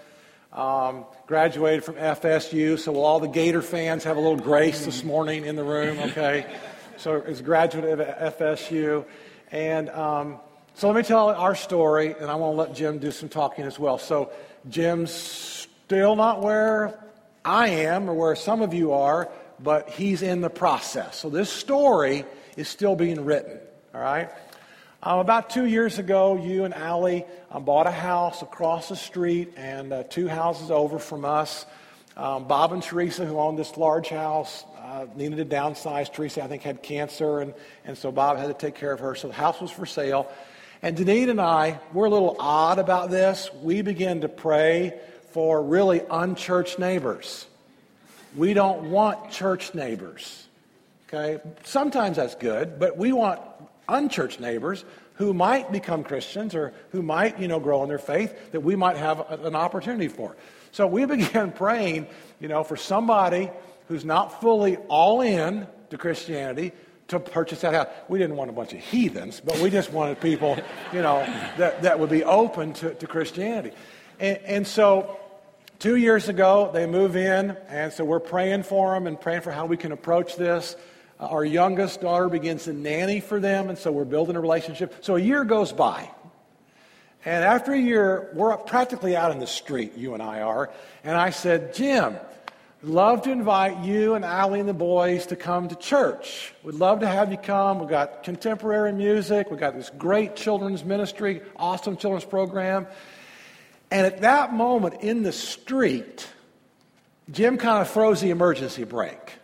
Um, 0.53 1.05
graduated 1.27 1.85
from 1.85 1.97
FSU, 1.97 2.79
so 2.79 2.93
will 2.93 3.05
all 3.05 3.19
the 3.19 3.29
Gator 3.29 3.61
fans 3.61 4.05
have 4.05 4.17
a 4.17 4.21
little 4.21 4.39
grace 4.39 4.85
this 4.85 5.03
morning 5.03 5.45
in 5.45 5.57
the 5.57 5.65
room, 5.65 5.99
okay? 5.99 6.47
So 6.97 7.17
is 7.17 7.41
a 7.41 7.43
graduate 7.43 7.99
of 7.99 8.37
FSU. 8.39 9.05
And 9.51 9.91
um, 9.91 10.39
so 10.75 10.89
let 10.89 10.97
me 10.97 11.03
tell 11.03 11.29
our 11.29 11.55
story, 11.55 12.15
and 12.19 12.31
I 12.31 12.35
want 12.35 12.55
to 12.55 12.57
let 12.57 12.75
Jim 12.75 12.99
do 12.99 13.11
some 13.11 13.29
talking 13.29 13.65
as 13.65 13.79
well. 13.79 13.99
So 13.99 14.33
Jim's 14.69 15.13
still 15.13 16.17
not 16.17 16.43
where 16.43 16.99
I 17.45 17.69
am 17.69 18.09
or 18.09 18.15
where 18.15 18.37
some 18.37 18.63
of 18.63 18.75
you 18.75 18.93
are, 18.93 19.31
but 19.61 19.91
he's 19.91 20.23
in 20.23 20.41
the 20.41 20.51
process. 20.51 21.17
So 21.17 21.31
this 21.31 21.51
story 21.51 22.25
is 22.57 22.69
still 22.69 22.97
being 22.97 23.25
written, 23.25 23.59
all 23.95 24.01
right? 24.01 24.31
Um, 25.03 25.19
about 25.19 25.51
two 25.51 25.67
years 25.67 25.99
ago, 25.99 26.43
you 26.43 26.65
and 26.65 26.73
Allie 26.73 27.27
um, 27.51 27.65
bought 27.65 27.87
a 27.87 27.91
house 27.91 28.41
across 28.41 28.89
the 28.89 28.97
street 28.97 29.53
and 29.57 29.93
uh, 29.93 30.03
two 30.05 30.29
houses 30.29 30.71
over 30.71 30.99
from 30.99 31.27
us. 31.27 31.67
Um, 32.17 32.49
Bob 32.49 32.73
and 32.73 32.83
Teresa, 32.83 33.27
who 33.27 33.39
owned 33.39 33.59
this 33.59 33.77
large 33.77 34.09
house, 34.09 34.65
uh, 35.05 35.17
needed 35.17 35.37
to 35.37 35.45
downsize. 35.45 36.13
Teresa, 36.13 36.43
I 36.43 36.49
think, 36.49 36.63
had 36.63 36.83
cancer, 36.83 37.41
and, 37.41 37.55
and 37.85 37.97
so 37.97 38.11
Bob 38.11 38.39
had 38.39 38.47
to 38.47 38.55
take 38.55 38.75
care 38.75 38.93
of 38.93 39.01
her. 39.01 39.15
So 39.15 39.29
the 39.29 39.35
house 39.35 39.61
was 39.61 39.71
for 39.71 39.87
sale. 39.87 40.31
And 40.83 40.97
Denise 40.97 41.29
and 41.29 41.41
I, 41.41 41.81
we're 41.93 42.07
a 42.07 42.11
little 42.11 42.37
odd 42.39 42.79
about 42.79 43.11
this. 43.11 43.51
We 43.63 43.83
began 43.83 44.21
to 44.23 44.29
pray 44.29 44.99
for 45.33 45.63
really 45.63 46.03
unchurched 46.11 46.79
neighbors. 46.79 47.47
We 48.37 48.55
don't 48.55 48.91
want 48.91 49.31
church 49.31 49.75
neighbors. 49.75 50.47
Okay? 51.09 51.41
Sometimes 51.65 52.17
that's 52.17 52.35
good, 52.35 52.79
but 52.79 52.97
we 52.97 53.13
want 53.13 53.41
unchurched 53.89 54.41
neighbors 54.41 54.85
who 55.15 55.33
might 55.33 55.71
become 55.71 56.03
Christians 56.03 56.55
or 56.55 56.73
who 56.91 57.03
might, 57.03 57.39
you 57.39 57.49
know, 57.49 57.61
grow 57.61 57.83
in 57.83 57.89
their 57.89 57.99
faith 57.99 58.53
that 58.53 58.61
we 58.61 58.75
might 58.75 58.97
have 58.97 59.31
an 59.31 59.55
opportunity 59.55 60.09
for. 60.09 60.37
So 60.73 60.87
we 60.87 61.05
began 61.07 61.53
praying, 61.53 62.09
you 62.41 62.49
know, 62.49 62.65
for 62.65 62.77
somebody 62.77 63.51
who's 63.89 64.05
not 64.05 64.41
fully 64.41 64.77
all 64.89 65.21
in 65.21 65.67
to 65.91 65.99
Christianity 65.99 66.73
to 67.09 67.21
purchase 67.21 67.61
that 67.61 67.75
house. 67.75 67.89
We 68.09 68.19
didn't 68.19 68.37
want 68.37 68.51
a 68.51 68.53
bunch 68.53 68.73
of 68.73 68.81
heathens, 68.81 69.41
but 69.41 69.59
we 69.61 69.71
just 69.71 69.93
wanted 69.93 70.21
people, 70.21 70.59
you 70.93 71.03
know, 71.03 71.19
that, 71.59 71.83
that 71.83 71.99
would 71.99 72.11
be 72.11 72.25
open 72.25 72.73
to, 72.75 72.95
to 72.95 73.07
Christianity. 73.07 73.73
And, 74.19 74.39
and 74.39 74.67
so 74.67 75.19
two 75.79 75.97
years 75.97 76.29
ago, 76.29 76.71
they 76.73 76.87
move 76.87 77.17
in, 77.17 77.57
and 77.69 77.93
so 77.93 78.05
we're 78.05 78.21
praying 78.21 78.63
for 78.63 78.95
them 78.95 79.07
and 79.07 79.21
praying 79.21 79.43
for 79.43 79.51
how 79.51 79.67
we 79.67 79.77
can 79.77 79.93
approach 79.93 80.37
this. 80.37 80.77
Uh, 81.21 81.27
our 81.27 81.45
youngest 81.45 82.01
daughter 82.01 82.29
begins 82.29 82.65
to 82.65 82.73
nanny 82.73 83.21
for 83.21 83.39
them, 83.39 83.69
and 83.69 83.79
so 83.79 83.93
we're 83.93 84.05
building 84.05 84.37
a 84.37 84.41
relationship. 84.41 84.95
So 85.05 85.17
a 85.17 85.21
year 85.21 85.45
goes 85.45 85.73
by. 85.73 86.11
And 87.27 87.45
after 87.45 87.73
a 87.73 87.79
year, 87.79 88.31
we're 88.35 88.57
practically 88.57 89.17
out 89.17 89.31
in 89.31 89.39
the 89.39 89.47
street, 89.47 89.97
you 89.97 90.15
and 90.15 90.23
I 90.23 90.43
are. 90.43 90.71
And 91.05 91.17
I 91.17 91.31
said, 91.31 91.75
Jim, 91.75 92.17
love 92.89 93.23
to 93.23 93.31
invite 93.31 93.85
you 93.85 94.15
and 94.15 94.25
Allie 94.25 94.61
and 94.61 94.69
the 94.69 94.75
boys 94.75 95.27
to 95.27 95.37
come 95.37 95.69
to 95.69 95.77
church. 95.77 96.53
We'd 96.63 96.75
love 96.75 97.01
to 97.01 97.07
have 97.07 97.31
you 97.31 97.39
come. 97.39 97.79
We've 97.79 97.89
got 97.89 98.23
contemporary 98.23 98.93
music. 98.93 99.51
We've 99.51 99.61
got 99.61 99.75
this 99.75 99.91
great 99.97 100.37
children's 100.37 100.85
ministry, 100.85 101.43
awesome 101.57 101.97
children's 101.97 102.25
program. 102.25 102.87
And 103.91 104.07
at 104.07 104.23
that 104.23 104.53
moment 104.53 105.03
in 105.03 105.23
the 105.23 105.33
street, 105.33 106.29
Jim 107.31 107.59
kind 107.59 107.81
of 107.81 107.91
throws 107.91 108.21
the 108.21 108.31
emergency 108.31 108.85
brake. 108.85 109.35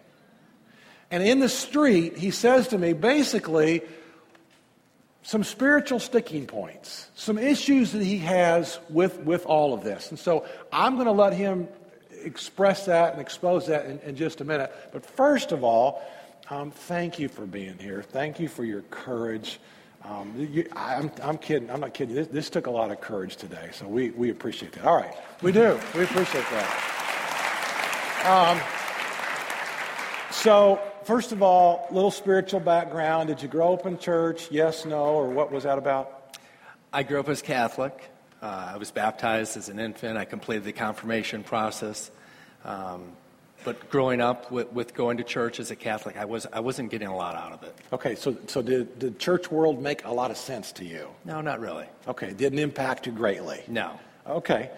And 1.11 1.23
in 1.23 1.41
the 1.41 1.49
street, 1.49 2.19
he 2.19 2.31
says 2.31 2.69
to 2.69 2.79
me 2.79 2.93
basically 2.93 3.83
some 5.23 5.45
spiritual 5.45 5.99
sticking 5.99 6.47
points, 6.47 7.11
some 7.15 7.39
issues 7.39 7.93
that 7.93 8.03
he 8.03 8.19
has 8.19 8.79
with, 8.89 9.19
with 9.21 9.47
all 9.47 9.75
of 9.75 9.85
this. 9.85 10.11
And 10.11 10.19
so 10.19 10.47
I'm 10.73 10.95
going 10.95 11.07
to 11.07 11.13
let 11.13 11.33
him 11.33 11.69
express 12.25 12.87
that 12.87 13.13
and 13.13 13.21
expose 13.21 13.67
that 13.67 13.87
in, 13.87 13.99
in 14.01 14.17
just 14.17 14.41
a 14.41 14.45
minute. 14.45 14.73
But 14.93 15.05
first 15.05 15.53
of 15.53 15.65
all, 15.65 16.03
um, 16.51 16.71
thank 16.71 17.19
you 17.19 17.29
for 17.29 17.47
being 17.47 17.79
here. 17.79 18.03
Thank 18.03 18.41
you 18.41 18.49
for 18.49 18.65
your 18.65 18.83
courage. 18.83 19.61
Um, 20.03 20.35
you, 20.37 20.67
I'm, 20.75 21.11
I'm, 21.23 21.39
kidding. 21.39 21.71
I'm 21.71 21.81
not 21.81 21.95
kidding. 21.95 22.15
This, 22.15 22.27
this, 22.29 22.51
took 22.51 22.67
a 22.67 22.71
lot 22.71 22.91
of 22.91 23.01
courage 23.01 23.37
today, 23.37 23.69
so 23.73 23.87
we, 23.87 24.11
we 24.11 24.31
appreciate 24.31 24.73
that. 24.73 24.85
All 24.85 24.97
right, 24.97 25.15
we 25.43 25.53
do. 25.53 25.79
We 25.95 26.05
appreciate 26.05 26.45
that. 26.51 26.97
Um, 28.25 28.61
so, 30.31 30.81
first 31.05 31.33
of 31.33 31.43
all, 31.43 31.87
little 31.91 32.11
spiritual 32.11 32.61
background. 32.61 33.29
Did 33.29 33.43
you 33.43 33.49
grow 33.49 33.75
up 33.75 33.85
in 33.85 33.99
church? 33.99 34.49
Yes, 34.51 34.87
no, 34.87 35.05
or 35.05 35.29
what 35.29 35.53
was 35.53 35.65
that 35.65 35.77
about? 35.77 36.39
I 36.93 37.03
grew 37.03 37.21
up 37.21 37.29
as 37.29 37.43
Catholic. 37.43 38.11
Uh, 38.43 38.73
I 38.75 38.77
was 38.79 38.91
baptized 38.91 39.57
as 39.57 39.69
an 39.69 39.79
infant. 39.79 40.17
I 40.17 40.25
completed 40.25 40.65
the 40.65 40.73
confirmation 40.73 41.43
process. 41.43 42.11
Um, 42.65 43.13
but 43.65 43.91
growing 43.91 44.23
up 44.23 44.51
with, 44.51 44.73
with, 44.73 44.95
going 44.95 45.19
to 45.19 45.25
church 45.25 45.61
as 45.61 45.71
a 45.71 45.77
Catholic, 45.77 46.17
I, 46.17 46.25
was, 46.25 46.47
I 46.51 46.61
wasn't 46.61 46.91
getting 46.91 47.09
a 47.09 47.17
lot 47.17 47.37
out 47.37 47.53
of 47.53 47.63
it. 47.63 47.77
Okay, 47.93 48.15
so, 48.15 48.37
so 48.47 48.63
did 48.63 48.99
the 48.99 49.11
church 49.11 49.51
world 49.51 49.83
make 49.83 50.05
a 50.07 50.11
lot 50.11 50.31
of 50.31 50.39
sense 50.39 50.73
to 50.73 50.85
you? 50.85 51.09
No, 51.27 51.43
not 51.43 51.61
really. 51.61 51.87
Okay, 52.09 52.33
didn't 52.33 52.59
impact 52.59 53.07
you 53.07 53.13
greatly? 53.13 53.63
No. 53.69 54.01
Okay. 54.27 54.71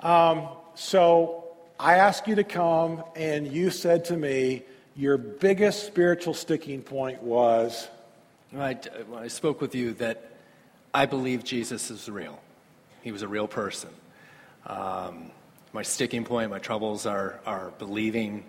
Um, 0.00 0.48
so 0.74 1.44
I 1.78 1.96
asked 1.96 2.26
you 2.26 2.34
to 2.34 2.44
come, 2.44 3.04
and 3.14 3.46
you 3.46 3.70
said 3.70 4.06
to 4.06 4.16
me, 4.16 4.64
your 4.96 5.16
biggest 5.16 5.86
spiritual 5.86 6.34
sticking 6.34 6.82
point 6.82 7.22
was? 7.22 7.88
I, 8.56 8.78
I 9.16 9.28
spoke 9.28 9.60
with 9.60 9.74
you 9.74 9.94
that 9.94 10.32
I 10.92 11.06
believe 11.06 11.44
Jesus 11.44 11.90
is 11.90 12.08
real. 12.08 12.38
He 13.02 13.12
was 13.12 13.22
a 13.22 13.28
real 13.28 13.48
person. 13.48 13.90
Um, 14.66 15.30
my 15.72 15.82
sticking 15.82 16.24
point, 16.24 16.50
my 16.50 16.58
troubles 16.58 17.06
are, 17.06 17.40
are 17.44 17.72
believing 17.78 18.44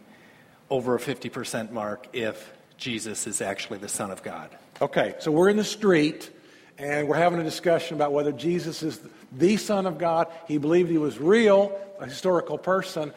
over 0.69 0.95
a 0.95 0.99
50% 0.99 1.71
mark 1.71 2.07
if 2.13 2.51
Jesus 2.77 3.27
is 3.27 3.41
actually 3.41 3.79
the 3.79 3.89
Son 3.89 4.11
of 4.11 4.23
God. 4.23 4.49
Okay, 4.81 5.15
so 5.19 5.31
we're 5.31 5.49
in 5.49 5.57
the 5.57 5.63
street 5.63 6.31
and 6.77 7.07
we're 7.07 7.17
having 7.17 7.39
a 7.39 7.43
discussion 7.43 7.95
about 7.95 8.11
whether 8.11 8.31
Jesus 8.31 8.83
is 8.83 8.99
the 9.31 9.57
Son 9.57 9.85
of 9.85 9.97
God. 9.97 10.27
He 10.47 10.57
believed 10.57 10.89
he 10.89 10.97
was 10.97 11.17
real, 11.17 11.79
a 11.99 12.05
historical 12.05 12.57
person. 12.57 13.13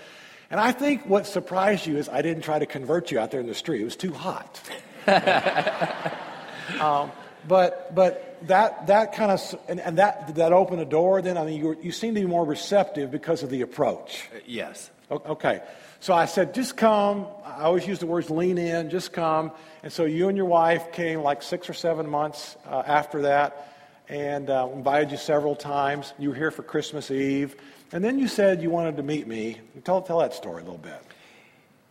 And 0.50 0.60
I 0.60 0.72
think 0.72 1.06
what 1.06 1.26
surprised 1.26 1.86
you 1.86 1.96
is 1.96 2.08
I 2.08 2.22
didn't 2.22 2.42
try 2.42 2.58
to 2.58 2.66
convert 2.66 3.10
you 3.10 3.18
out 3.18 3.30
there 3.30 3.40
in 3.40 3.46
the 3.46 3.54
street. 3.54 3.80
It 3.80 3.84
was 3.84 3.96
too 3.96 4.12
hot. 4.12 4.60
um, 6.80 7.10
but 7.46 7.94
but 7.94 8.38
that 8.48 8.86
that 8.88 9.14
kind 9.14 9.30
of 9.30 9.60
and, 9.68 9.80
and, 9.80 9.98
that 9.98 10.34
that 10.34 10.52
open 10.52 10.78
a 10.78 10.84
door. 10.84 11.22
Then 11.22 11.38
I 11.38 11.44
mean 11.44 11.60
you, 11.60 11.76
you 11.80 11.92
seem 11.92 12.14
to 12.14 12.20
be 12.20 12.26
more 12.26 12.44
receptive 12.44 13.10
because 13.10 13.42
of 13.42 13.50
the 13.50 13.62
approach. 13.62 14.28
Uh, 14.34 14.40
yes. 14.46 14.90
Okay. 15.10 15.62
So 16.00 16.12
I 16.14 16.26
said, 16.26 16.52
just 16.54 16.76
come. 16.76 17.26
I 17.44 17.62
always 17.62 17.86
use 17.86 18.00
the 18.00 18.06
words 18.06 18.28
lean 18.28 18.58
in, 18.58 18.90
just 18.90 19.12
come. 19.12 19.52
And 19.82 19.92
so 19.92 20.04
you 20.04 20.28
and 20.28 20.36
your 20.36 20.46
wife 20.46 20.92
came 20.92 21.22
like 21.22 21.42
six 21.42 21.70
or 21.70 21.74
seven 21.74 22.08
months 22.08 22.56
uh, 22.66 22.82
after 22.86 23.22
that 23.22 23.72
and 24.08 24.50
uh, 24.50 24.68
invited 24.72 25.10
you 25.10 25.16
several 25.16 25.56
times. 25.56 26.12
You 26.18 26.30
were 26.30 26.34
here 26.34 26.50
for 26.50 26.62
Christmas 26.62 27.10
Eve. 27.10 27.56
And 27.92 28.04
then 28.04 28.18
you 28.18 28.28
said 28.28 28.62
you 28.62 28.70
wanted 28.70 28.96
to 28.96 29.02
meet 29.02 29.26
me. 29.26 29.58
Tell, 29.84 30.02
tell 30.02 30.18
that 30.18 30.34
story 30.34 30.62
a 30.62 30.64
little 30.64 30.78
bit. 30.78 31.00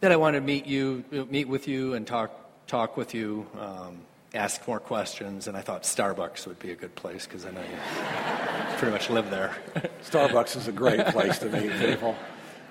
That 0.01 0.11
I 0.11 0.17
wanted 0.17 0.41
to 0.41 0.45
meet 0.45 0.65
you, 0.65 1.03
meet 1.29 1.47
with 1.47 1.67
you 1.67 1.93
and 1.93 2.05
talk, 2.05 2.31
talk 2.67 2.97
with 2.97 3.13
you. 3.13 3.47
Um, 3.59 4.01
ask 4.35 4.67
more 4.67 4.79
questions, 4.79 5.47
and 5.47 5.55
I 5.55 5.61
thought 5.61 5.83
Starbucks 5.83 6.45
would 6.45 6.59
be 6.59 6.71
a 6.71 6.75
good 6.75 6.93
place 6.95 7.25
because 7.25 7.45
I 7.45 7.51
know 7.51 7.61
you 7.61 8.77
pretty 8.77 8.91
much 8.91 9.09
live 9.09 9.29
there. 9.29 9.55
Starbucks 10.03 10.57
is 10.57 10.67
a 10.67 10.71
great 10.71 11.05
place 11.07 11.39
to 11.39 11.49
meet 11.49 11.71
people. 11.79 12.15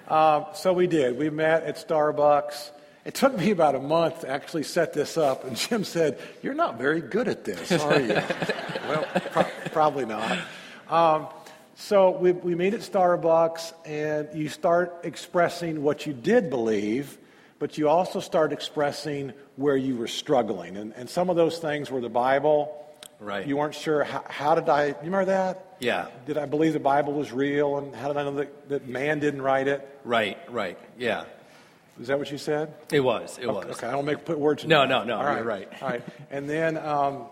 Um, 0.09 0.47
so 0.55 0.73
we 0.73 0.87
did. 0.87 1.19
We 1.19 1.31
met 1.31 1.65
at 1.65 1.77
Starbucks. 1.77 2.71
It 3.05 3.15
took 3.15 3.37
me 3.37 3.51
about 3.51 3.75
a 3.75 3.81
month 3.81 4.21
to 4.21 4.29
actually 4.29 4.63
set 4.63 4.93
this 4.93 5.17
up, 5.17 5.45
and 5.45 5.57
Jim 5.57 5.85
said, 5.85 6.19
"You're 6.43 6.55
not 6.55 6.79
very 6.79 7.01
good 7.01 7.29
at 7.29 7.45
this, 7.45 7.73
are 7.73 8.01
you?" 8.01 8.15
well, 8.89 9.07
pro- 9.33 9.47
probably 9.73 10.05
not. 10.05 10.39
Um, 10.89 11.29
so 11.77 12.11
we, 12.13 12.33
we 12.33 12.55
meet 12.55 12.75
at 12.75 12.81
Starbucks, 12.81 13.73
and 13.85 14.29
you 14.35 14.49
start 14.49 15.01
expressing 15.03 15.83
what 15.83 16.07
you 16.07 16.13
did 16.13 16.49
believe, 16.49 17.19
but 17.65 17.79
you 17.79 17.89
also 17.89 18.21
start 18.21 18.53
expressing 18.53 19.33
where 19.57 19.75
you 19.75 19.97
were 19.97 20.07
struggling. 20.07 20.77
And, 20.77 20.93
and 20.97 21.09
some 21.09 21.31
of 21.31 21.37
those 21.37 21.57
things 21.57 21.91
were 21.91 22.03
the 22.03 22.11
Bible. 22.11 22.87
Right. 23.19 23.47
You 23.47 23.57
weren't 23.57 23.75
sure 23.75 24.05
how, 24.05 24.23
how 24.29 24.55
did 24.55 24.69
I, 24.69 24.89
you 24.89 24.95
remember 24.97 25.25
that? 25.25 25.77
Yeah. 25.81 26.09
Did 26.27 26.37
I 26.37 26.45
believe 26.45 26.75
the 26.75 26.79
Bible 26.79 27.15
was 27.15 27.33
real? 27.33 27.79
And 27.79 27.95
how 27.95 28.09
did 28.09 28.19
I 28.19 28.25
know 28.25 28.35
that, 28.35 28.69
that 28.69 28.87
man 28.87 29.19
didn't 29.19 29.41
write 29.41 29.67
it? 29.67 29.99
Right, 30.05 30.37
right, 30.51 30.79
yeah. 30.99 31.25
Is 31.99 32.09
that 32.09 32.19
what 32.19 32.31
you 32.31 32.37
said? 32.37 32.75
It 32.93 33.01
was, 33.01 33.39
it 33.39 33.47
okay, 33.47 33.69
was. 33.69 33.79
Okay, 33.79 33.87
I 33.87 33.93
don't 33.93 34.05
make 34.05 34.27
put 34.27 34.39
words 34.39 34.63
in 34.63 34.69
No, 34.69 34.85
no, 34.85 35.03
no, 35.05 35.17
All 35.17 35.35
you're 35.35 35.43
right. 35.43 35.67
All 35.81 35.89
right. 35.89 36.03
And 36.31 36.47
then 36.47 36.77
um, 36.77 37.29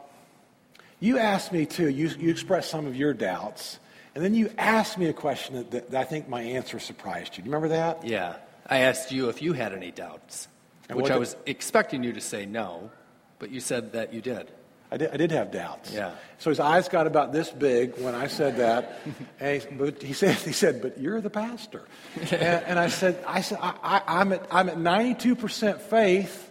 you 0.98 1.18
asked 1.18 1.52
me 1.52 1.66
too, 1.66 1.90
you, 1.90 2.08
you 2.18 2.30
expressed 2.30 2.70
some 2.70 2.86
of 2.86 2.96
your 2.96 3.12
doubts. 3.12 3.78
And 4.14 4.24
then 4.24 4.34
you 4.34 4.50
asked 4.56 4.96
me 4.96 5.08
a 5.08 5.12
question 5.12 5.56
that, 5.56 5.70
that, 5.72 5.90
that 5.90 6.00
I 6.00 6.04
think 6.04 6.26
my 6.26 6.40
answer 6.40 6.78
surprised 6.78 7.36
you. 7.36 7.42
Do 7.42 7.50
you 7.50 7.54
remember 7.54 7.76
that? 7.76 8.06
Yeah. 8.06 8.36
I 8.66 8.78
asked 8.78 9.12
you 9.12 9.28
if 9.28 9.42
you 9.42 9.52
had 9.52 9.72
any 9.72 9.90
doubts, 9.90 10.48
And 10.88 10.96
which 10.96 11.10
I 11.10 11.14
did- 11.14 11.20
was 11.20 11.36
expecting 11.46 12.02
you 12.04 12.12
to 12.12 12.20
say 12.20 12.46
no, 12.46 12.90
but 13.38 13.50
you 13.50 13.60
said 13.60 13.92
that 13.92 14.12
you 14.12 14.20
did. 14.20 14.50
I 14.90 14.98
did, 14.98 15.10
I 15.10 15.16
did 15.16 15.30
have 15.30 15.50
doubts. 15.50 15.90
Yeah. 15.90 16.12
So 16.36 16.50
his 16.50 16.60
eyes 16.60 16.88
got 16.88 17.06
about 17.06 17.32
this 17.32 17.48
big 17.50 17.98
when 17.98 18.14
I 18.14 18.26
said 18.26 18.58
that, 18.58 19.00
and 19.40 19.62
he, 19.62 19.74
but 19.74 20.02
he 20.02 20.12
said, 20.12 20.36
"He 20.36 20.52
said, 20.52 20.82
but 20.82 20.98
you're 20.98 21.22
the 21.22 21.30
pastor." 21.30 21.82
and, 22.20 22.32
and 22.32 22.78
I 22.78 22.88
said, 22.88 23.16
"I 23.26 23.40
said 23.40 23.58
I, 23.62 23.74
I, 23.82 24.20
I'm 24.20 24.32
at 24.34 24.46
I'm 24.50 24.68
at 24.68 24.78
92 24.78 25.34
percent 25.34 25.80
faith, 25.80 26.50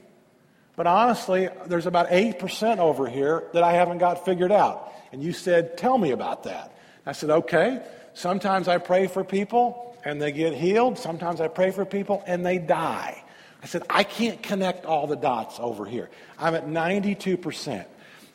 but 0.76 0.88
honestly, 0.88 1.50
there's 1.68 1.86
about 1.86 2.08
eight 2.10 2.40
percent 2.40 2.80
over 2.80 3.08
here 3.08 3.44
that 3.54 3.62
I 3.64 3.74
haven't 3.74 4.00
got 4.00 4.26
figured 4.26 4.52
out." 4.52 4.92
And 5.12 5.22
you 5.22 5.34
said, 5.34 5.78
"Tell 5.78 6.00
me 6.00 6.10
about 6.10 6.44
that." 6.46 6.76
I 7.06 7.12
said, 7.12 7.30
"Okay. 7.30 7.80
Sometimes 8.16 8.68
I 8.68 8.80
pray 8.80 9.06
for 9.06 9.24
people 9.24 9.91
and 10.04 10.22
they 10.22 10.32
get 10.32 10.54
healed. 10.54 10.98
Sometimes 10.98 11.42
I 11.42 11.48
pray 11.48 11.72
for 11.72 11.86
people 11.86 12.24
and 12.26 12.46
they 12.46 12.58
die." 12.58 13.24
I 13.64 13.68
said, 13.68 13.84
I 13.90 14.04
can't 14.04 14.42
connect 14.42 14.86
all 14.86 15.08
the 15.08 15.16
dots 15.16 15.60
over 15.60 15.86
here. 15.86 16.10
I'm 16.40 16.56
at 16.56 16.68
92%. 16.68 17.86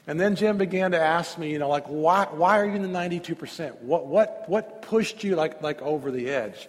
And 0.06 0.20
then 0.20 0.37
Jim 0.37 0.56
began 0.56 0.92
to 0.92 1.00
ask 1.00 1.37
me, 1.37 1.50
you 1.50 1.58
know, 1.58 1.68
like, 1.68 1.87
why, 1.87 2.28
why 2.30 2.61
are 2.61 2.64
you 2.64 2.75
in 2.75 2.82
the 2.82 2.88
92%? 2.99 3.80
What, 3.80 4.06
what, 4.06 4.44
what 4.46 4.82
pushed 4.82 5.25
you 5.25 5.35
like, 5.35 5.62
like 5.62 5.82
over 5.82 6.12
the 6.12 6.30
edge? 6.30 6.68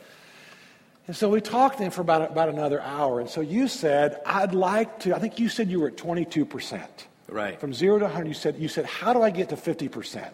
And 1.06 1.16
so 1.16 1.30
we 1.30 1.40
talked 1.40 1.78
then 1.78 1.92
for 1.92 2.02
about, 2.02 2.32
about 2.32 2.50
another 2.50 2.82
hour. 2.82 3.20
And 3.20 3.30
so 3.30 3.42
you 3.42 3.68
said, 3.68 4.20
I'd 4.26 4.56
like 4.56 5.02
to, 5.02 5.16
I 5.16 5.20
think 5.20 5.38
you 5.40 5.50
said 5.50 5.70
you 5.70 5.80
were 5.80 5.90
at 5.90 5.96
22%. 5.96 6.82
Right. 7.30 7.60
From 7.60 7.74
zero 7.74 8.00
to 8.00 8.06
100, 8.06 8.28
you 8.28 8.34
said, 8.34 8.58
you 8.58 8.68
said, 8.68 8.86
how 8.86 9.14
do 9.14 9.22
I 9.22 9.30
get 9.30 9.50
to 9.50 9.56
50%? 9.56 10.30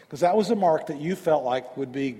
Because 0.00 0.20
that 0.20 0.36
was 0.36 0.50
a 0.50 0.56
mark 0.56 0.88
that 0.88 1.00
you 1.00 1.16
felt 1.16 1.44
like 1.44 1.76
would 1.78 1.92
be 1.92 2.18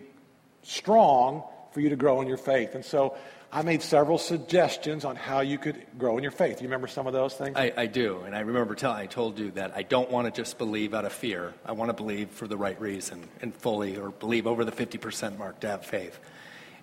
strong 0.63 1.45
for 1.75 1.81
you 1.81 1.89
to 1.91 1.97
grow 1.97 2.21
in 2.23 2.29
your 2.29 2.37
faith. 2.39 2.77
And 2.77 2.85
so 2.85 3.17
I 3.53 3.63
made 3.63 3.83
several 3.83 4.17
suggestions 4.17 5.05
on 5.05 5.17
how 5.17 5.41
you 5.41 5.59
could 5.59 5.85
grow 5.99 6.17
in 6.17 6.23
your 6.23 6.33
faith. 6.33 6.63
You 6.63 6.69
remember 6.69 6.87
some 6.87 7.09
of 7.09 7.13
those 7.13 7.35
things? 7.35 7.57
I, 7.57 7.73
I 7.77 7.87
do, 7.87 8.21
and 8.21 8.35
I 8.35 8.41
remember 8.41 8.77
telling 8.77 8.97
I 8.97 9.07
told 9.07 9.41
you 9.41 9.51
that 9.53 9.73
I 9.77 9.83
don't 9.83 10.09
want 10.09 10.33
to 10.33 10.43
just 10.43 10.57
believe 10.57 10.95
out 10.95 11.05
of 11.05 11.13
fear. 11.13 11.53
I 11.67 11.73
want 11.73 11.89
to 11.89 11.93
believe 11.93 12.31
for 12.31 12.47
the 12.47 12.57
right 12.57 12.81
reason 12.81 13.29
and 13.43 13.53
fully, 13.53 13.97
or 13.97 14.11
believe 14.11 14.47
over 14.47 14.65
the 14.65 14.73
50% 14.73 15.37
mark 15.37 15.61
to 15.61 15.69
have 15.69 15.85
faith. 15.85 16.19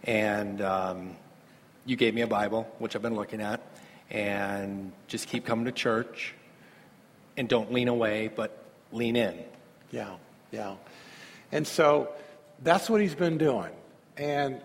And 0.04 0.62
um, 0.62 1.16
you 1.86 1.96
gave 1.96 2.14
me 2.14 2.22
a 2.22 2.28
Bible, 2.28 2.70
which 2.80 2.96
I've 2.96 3.02
been 3.02 3.16
looking 3.16 3.42
at, 3.42 3.62
and 4.10 4.92
just 5.08 5.30
keep 5.30 5.46
coming 5.46 5.66
to 5.66 5.72
church, 5.72 6.34
and 7.38 7.48
don't 7.48 7.72
lean 7.72 7.88
away, 7.88 8.30
but 8.34 8.66
lean 8.92 9.16
in. 9.16 9.40
Yeah, 9.90 10.16
yeah. 10.52 10.76
And 11.52 11.66
so 11.66 12.10
that's 12.62 12.90
what 12.90 13.00
he's 13.02 13.16
been 13.16 13.38
doing. 13.38 13.72
And 14.18 14.62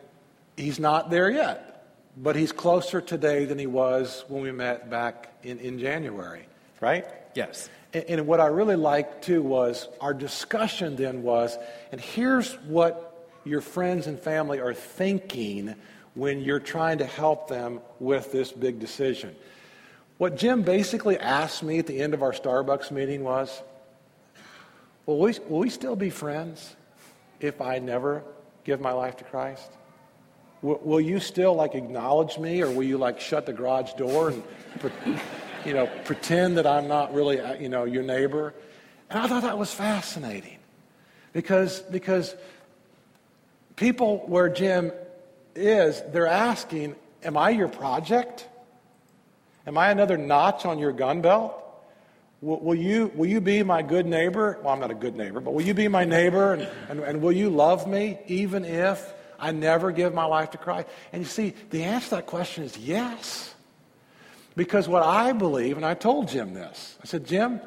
he's 0.57 0.79
not 0.79 1.11
there 1.11 1.31
yet, 1.31 1.87
but 2.17 2.37
he's 2.37 2.53
closer 2.53 3.01
today 3.01 3.45
than 3.45 3.59
he 3.59 3.67
was 3.67 4.25
when 4.29 4.43
we 4.43 4.53
met 4.53 4.91
back 4.91 5.33
in, 5.43 5.59
in 5.59 5.79
January, 5.79 6.47
right? 6.81 7.07
Yes. 7.35 7.69
And, 7.93 8.05
and 8.09 8.27
what 8.27 8.41
I 8.41 8.47
really 8.47 8.77
liked 8.77 9.25
too 9.25 9.43
was 9.43 9.89
our 10.01 10.15
discussion 10.15 10.97
then 10.97 11.23
was, 11.23 11.57
and 11.93 12.01
here's 12.01 12.55
what 12.63 13.31
your 13.45 13.61
friends 13.61 14.07
and 14.07 14.19
family 14.19 14.61
are 14.61 14.75
thinking 14.75 15.75
when 16.15 16.41
you're 16.41 16.61
trying 16.61 16.99
to 16.99 17.07
help 17.07 17.49
them 17.49 17.81
with 18.01 18.33
this 18.33 18.51
big 18.51 18.81
decision. 18.81 19.37
What 20.19 20.37
Jim 20.37 20.63
basically 20.63 21.19
asked 21.19 21.63
me 21.63 21.79
at 21.79 21.87
the 21.87 22.01
end 22.01 22.15
of 22.15 22.23
our 22.23 22.33
Starbucks 22.33 22.91
meeting 22.91 23.23
was, 23.23 23.63
Will 25.07 25.21
we, 25.21 25.35
will 25.49 25.61
we 25.61 25.71
still 25.71 25.95
be 25.95 26.11
friends 26.11 26.75
if 27.39 27.61
I 27.61 27.79
never 27.79 28.25
give 28.65 28.81
my 28.81 28.93
life 28.93 29.17
to 29.19 29.25
Christ? 29.25 29.71
Will, 30.67 31.01
you 31.01 31.21
still 31.21 31.55
like 31.55 31.77
acknowledge 31.77 32.39
me, 32.39 32.61
or 32.61 32.69
will 32.69 32.83
you 32.83 32.99
like 32.99 33.21
shut 33.21 33.47
the 33.47 33.53
garage 33.53 33.93
door 33.93 34.31
and, 34.31 34.43
you 35.65 35.73
know, 35.73 35.89
pretend 36.05 36.57
that 36.57 36.67
I'm 36.67 36.89
not 36.89 37.15
really, 37.15 37.39
uh, 37.41 37.55
you 37.55 37.69
know, 37.69 37.85
your 37.85 38.03
neighbor? 38.03 38.53
And 39.09 39.21
I 39.21 39.29
thought 39.29 39.45
that 39.45 39.59
was 39.59 39.73
fascinating, 39.73 40.59
because 41.33 41.83
because 41.83 42.35
people 43.77 44.25
where 44.27 44.49
Jim 44.49 44.91
is, 45.55 46.03
they're 46.13 46.27
asking, 46.27 46.97
"Am 47.23 47.37
I 47.37 47.51
your 47.51 47.69
project? 47.69 48.49
Am 49.69 49.79
I 49.79 49.93
another 49.93 50.17
notch 50.17 50.67
on 50.67 50.81
your 50.81 50.93
gun 50.93 51.21
belt?" 51.21 51.63
Will, 52.43 52.59
will, 52.59 52.75
you, 52.75 53.13
will 53.15 53.27
you 53.27 53.41
be 53.41 53.63
my 53.63 53.83
good 53.83 54.05
neighbor? 54.05 54.59
Well, 54.63 54.75
I'm 54.75 54.81
not 54.81 54.91
a 54.91 54.95
good 54.95 55.17
neighbor, 55.17 55.41
but 55.41 55.55
will 55.55 55.65
you 55.65 55.75
be 55.75 55.89
my 55.89 56.05
neighbor 56.05 56.53
and, 56.53 56.69
and, 56.91 57.01
and 57.01 57.23
will 57.23 57.33
you 57.33 57.49
love 57.49 57.89
me 57.89 58.19
even 58.27 58.65
if 58.65 59.15
I 59.39 59.53
never 59.53 59.93
give 59.93 60.15
my 60.15 60.25
life 60.25 60.51
to 60.51 60.59
Christ? 60.59 60.89
And 61.13 61.23
you 61.23 61.29
see, 61.29 61.55
the 61.71 61.85
answer 61.85 62.09
to 62.11 62.15
that 62.17 62.27
question 62.27 62.65
is 62.65 62.77
yes. 62.79 63.55
Because 64.57 64.89
what 64.89 65.03
I 65.03 65.33
believe, 65.33 65.77
and 65.77 65.85
I 65.85 65.95
told 65.95 66.29
Jim 66.29 66.55
this, 66.55 66.97
I 67.03 67.07
said, 67.07 67.27
Jim, 67.27 67.61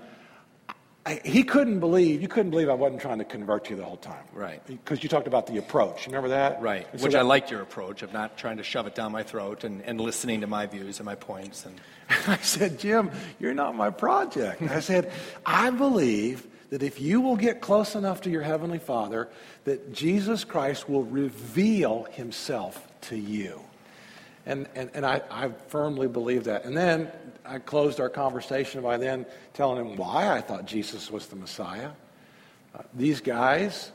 I, 1.05 1.21
he 1.23 1.43
couldn't 1.43 1.79
believe, 1.79 2.21
you 2.21 2.27
couldn't 2.27 2.51
believe 2.51 2.69
I 2.69 2.73
wasn't 2.73 3.01
trying 3.01 3.19
to 3.19 3.25
convert 3.25 3.69
you 3.69 3.75
the 3.75 3.84
whole 3.86 3.97
time. 3.97 4.23
Right. 4.34 4.65
Because 4.65 5.01
you 5.01 5.10
talked 5.10 5.27
about 5.27 5.47
the 5.47 5.58
approach. 5.58 6.05
You 6.05 6.12
remember 6.12 6.29
that? 6.29 6.62
Right, 6.62 6.88
so 6.95 7.03
which 7.03 7.13
that- 7.13 7.19
I 7.19 7.21
liked 7.21 7.49
your 7.51 7.62
approach 7.62 8.01
of 8.01 8.12
not 8.12 8.38
trying 8.38 8.58
to 8.58 8.63
shove 8.63 8.86
it 8.86 8.95
down 8.95 9.12
my 9.12 9.23
throat 9.23 9.63
and, 9.63 9.82
and 9.84 10.01
listening 10.01 10.41
to 10.41 10.47
my 10.47 10.65
views 10.65 10.99
and 10.99 11.05
my 11.05 11.15
points. 11.15 11.65
And 11.65 11.79
I 12.27 12.38
said, 12.38 12.79
Jim, 12.79 13.12
you're 13.39 13.53
not 13.53 13.75
my 13.75 13.91
project. 13.91 14.62
I 14.63 14.82
said, 14.82 15.12
I 15.45 15.69
believe 15.69 16.45
that 16.69 16.84
if 16.84 17.01
you 17.01 17.21
will 17.21 17.36
get 17.36 17.62
close 17.62 17.95
enough 17.95 18.21
to 18.21 18.29
your 18.29 18.43
Heavenly 18.43 18.79
Father, 18.79 19.29
that 19.63 19.91
Jesus 19.93 20.43
Christ 20.43 20.88
will 20.88 21.03
reveal 21.03 22.03
Himself 22.12 22.88
to 23.01 23.15
you. 23.15 23.62
And, 24.45 24.67
and, 24.75 24.89
and 24.93 25.05
I, 25.05 25.21
I 25.29 25.49
firmly 25.67 26.08
believe 26.08 26.45
that. 26.45 26.65
And 26.65 26.75
then 26.75 27.12
I 27.45 27.60
closed 27.60 27.99
our 27.99 28.10
conversation 28.10 28.82
by 28.82 28.97
then 28.97 29.25
telling 29.53 29.86
him 29.86 29.97
why 29.97 30.32
I 30.32 30.41
thought 30.41 30.65
Jesus 30.65 31.12
was 31.12 31.27
the 31.27 31.36
Messiah. 31.36 31.91
Uh, 32.73 32.84
these 32.93 33.21
guys 33.21 33.91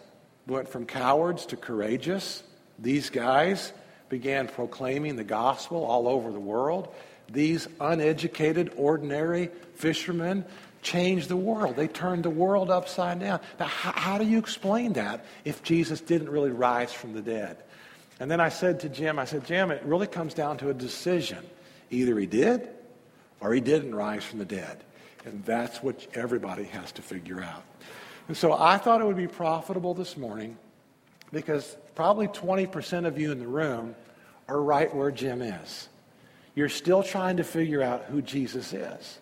went 0.46 0.68
from 0.68 0.87
cowards 0.87 1.46
to 1.46 1.56
courageous. 1.56 2.42
These 2.78 3.10
guys 3.10 3.72
began 4.08 4.48
proclaiming 4.48 5.16
the 5.16 5.24
gospel 5.24 5.84
all 5.84 6.06
over 6.06 6.30
the 6.30 6.40
world. 6.40 6.94
These 7.28 7.68
uneducated, 7.80 8.72
ordinary 8.76 9.50
fishermen 9.74 10.44
changed 10.85 11.29
the 11.29 11.37
world. 11.37 11.75
They 11.75 11.88
turned 11.88 12.23
the 12.23 12.31
world 12.31 12.70
upside 12.70 13.18
down. 13.18 13.40
Now, 13.59 13.66
how, 13.66 13.92
how 13.92 14.18
do 14.18 14.25
you 14.25 14.38
explain 14.38 14.92
that 14.92 15.25
if 15.44 15.64
Jesus 15.64 16.01
didn't 16.01 16.29
really 16.29 16.51
rise 16.51 16.92
from 16.92 17.14
the 17.14 17.23
dead? 17.23 17.57
And 18.20 18.31
then 18.31 18.40
I 18.40 18.51
said 18.51 18.79
to 18.81 18.88
Jim, 18.88 19.18
I 19.18 19.25
said, 19.25 19.44
Jim, 19.44 19.73
it 19.73 19.83
really 19.85 20.07
comes 20.07 20.35
down 20.35 20.59
to 20.59 20.70
a 20.70 20.75
decision. 20.75 21.44
Either 21.90 22.16
he 22.16 22.27
did 22.27 22.68
or 23.40 23.53
he 23.53 23.61
didn't 23.61 23.94
rise 23.94 24.23
from 24.23 24.38
the 24.38 24.44
dead. 24.44 24.85
And 25.25 25.42
that's 25.44 25.83
what 25.83 26.07
everybody 26.14 26.64
has 26.64 26.92
to 26.92 27.03
figure 27.03 27.42
out. 27.42 27.64
And 28.29 28.37
so 28.37 28.53
I 28.53 28.79
thought 28.79 29.01
it 29.01 29.07
would 29.07 29.16
be 29.16 29.27
profitable 29.27 29.94
this 29.94 30.16
morning 30.16 30.57
because 31.33 31.77
probably 31.94 32.29
20% 32.29 33.07
of 33.07 33.18
you 33.18 33.33
in 33.33 33.38
the 33.38 33.47
room 33.47 33.97
are 34.49 34.61
right 34.61 34.94
where 34.94 35.11
Jim 35.11 35.42
is. 35.42 35.88
You're 36.55 36.68
still 36.68 37.03
trying 37.03 37.38
to 37.38 37.44
figure 37.44 37.83
out 37.83 38.05
who 38.05 38.23
Jesus 38.23 38.73
is. 38.73 39.18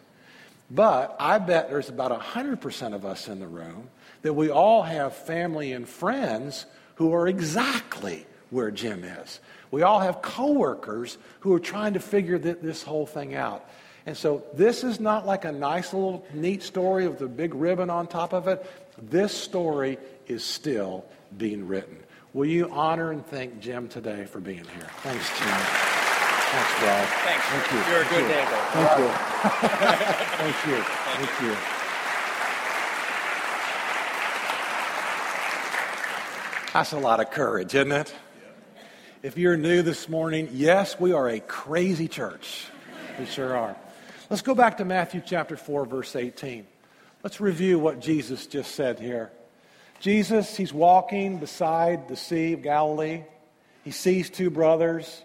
But 0.75 1.17
I 1.21 1.39
bet 1.39 1.69
there's 1.69 1.91
about 1.91 2.19
100% 2.19 2.95
of 2.95 3.05
us 3.05 3.29
in 3.29 3.41
the 3.41 3.47
room 3.47 3.91
that 4.23 4.33
we 4.33 4.49
all 4.49 4.83
have 4.83 5.15
family 5.15 5.73
and 5.73 5.87
friends 5.87 6.65
who 6.95 7.13
are 7.13 7.29
exactly 7.29 8.27
where 8.49 8.71
Jim 8.71 9.05
is. 9.05 9.41
We 9.71 9.83
all 9.83 10.01
have 10.01 10.23
coworkers 10.23 11.19
who 11.41 11.53
are 11.53 11.61
trying 11.61 11.93
to 11.93 12.01
figure 12.01 12.39
th- 12.39 12.59
this 12.63 12.83
whole 12.83 13.07
thing 13.07 13.35
out. 13.35 13.69
And 14.07 14.17
so 14.17 14.45
this 14.55 14.83
is 14.83 14.99
not 14.99 15.27
like 15.27 15.45
a 15.45 15.53
nice 15.53 15.93
little 15.93 16.25
neat 16.33 16.63
story 16.63 17.07
with 17.07 17.21
a 17.21 17.29
big 17.29 17.55
ribbon 17.55 17.91
on 17.91 18.07
top 18.07 18.33
of 18.33 18.49
it. 18.49 18.65
This 18.99 19.33
story 19.33 19.99
is 20.27 20.43
still 20.43 21.05
being 21.37 21.69
written. 21.69 21.99
Will 22.33 22.47
you 22.47 22.71
honor 22.71 23.11
and 23.11 23.25
thank 23.27 23.61
Jim 23.61 23.89
today 23.89 24.25
for 24.25 24.41
being 24.41 24.65
here? 24.65 24.89
Thanks, 25.03 25.39
Jim. 25.39 25.92
Thanks, 26.53 26.81
Brad. 26.81 27.09
Thanks. 27.25 27.45
Thank 27.47 27.73
you. 27.73 27.79
You're 27.91 28.03
a 28.03 28.09
good 28.11 28.21
you. 28.21 28.29
neighbor. 28.29 28.61
Thank 28.73 28.99
you. 28.99 29.09
Thank 30.37 30.59
you. 30.67 30.83
Thank 31.17 31.41
you. 31.41 31.57
That's 36.75 36.93
a 36.93 36.99
lot 36.99 37.21
of 37.21 37.31
courage, 37.31 37.75
isn't 37.75 37.93
it? 37.93 38.15
If 39.23 39.39
you're 39.39 39.57
new 39.57 39.81
this 39.81 40.11
morning, 40.11 40.51
yes, 40.53 41.01
we 41.01 41.13
are 41.13 41.27
a 41.27 41.41
crazy 41.41 42.07
church. 42.07 42.67
We 43.19 43.25
sure 43.25 43.57
are. 43.57 43.75
Let's 44.29 44.43
go 44.43 44.55
back 44.55 44.77
to 44.77 44.85
Matthew 44.85 45.23
chapter 45.25 45.57
4, 45.57 45.87
verse 45.87 46.15
18. 46.15 46.67
Let's 47.23 47.41
review 47.41 47.79
what 47.79 48.01
Jesus 48.01 48.47
just 48.47 48.75
said 48.75 48.99
here. 48.99 49.31
Jesus, 50.01 50.55
he's 50.55 50.73
walking 50.73 51.39
beside 51.39 52.09
the 52.09 52.17
Sea 52.17 52.53
of 52.53 52.63
Galilee. 52.63 53.23
He 53.85 53.91
sees 53.91 54.29
two 54.29 54.51
brothers, 54.51 55.23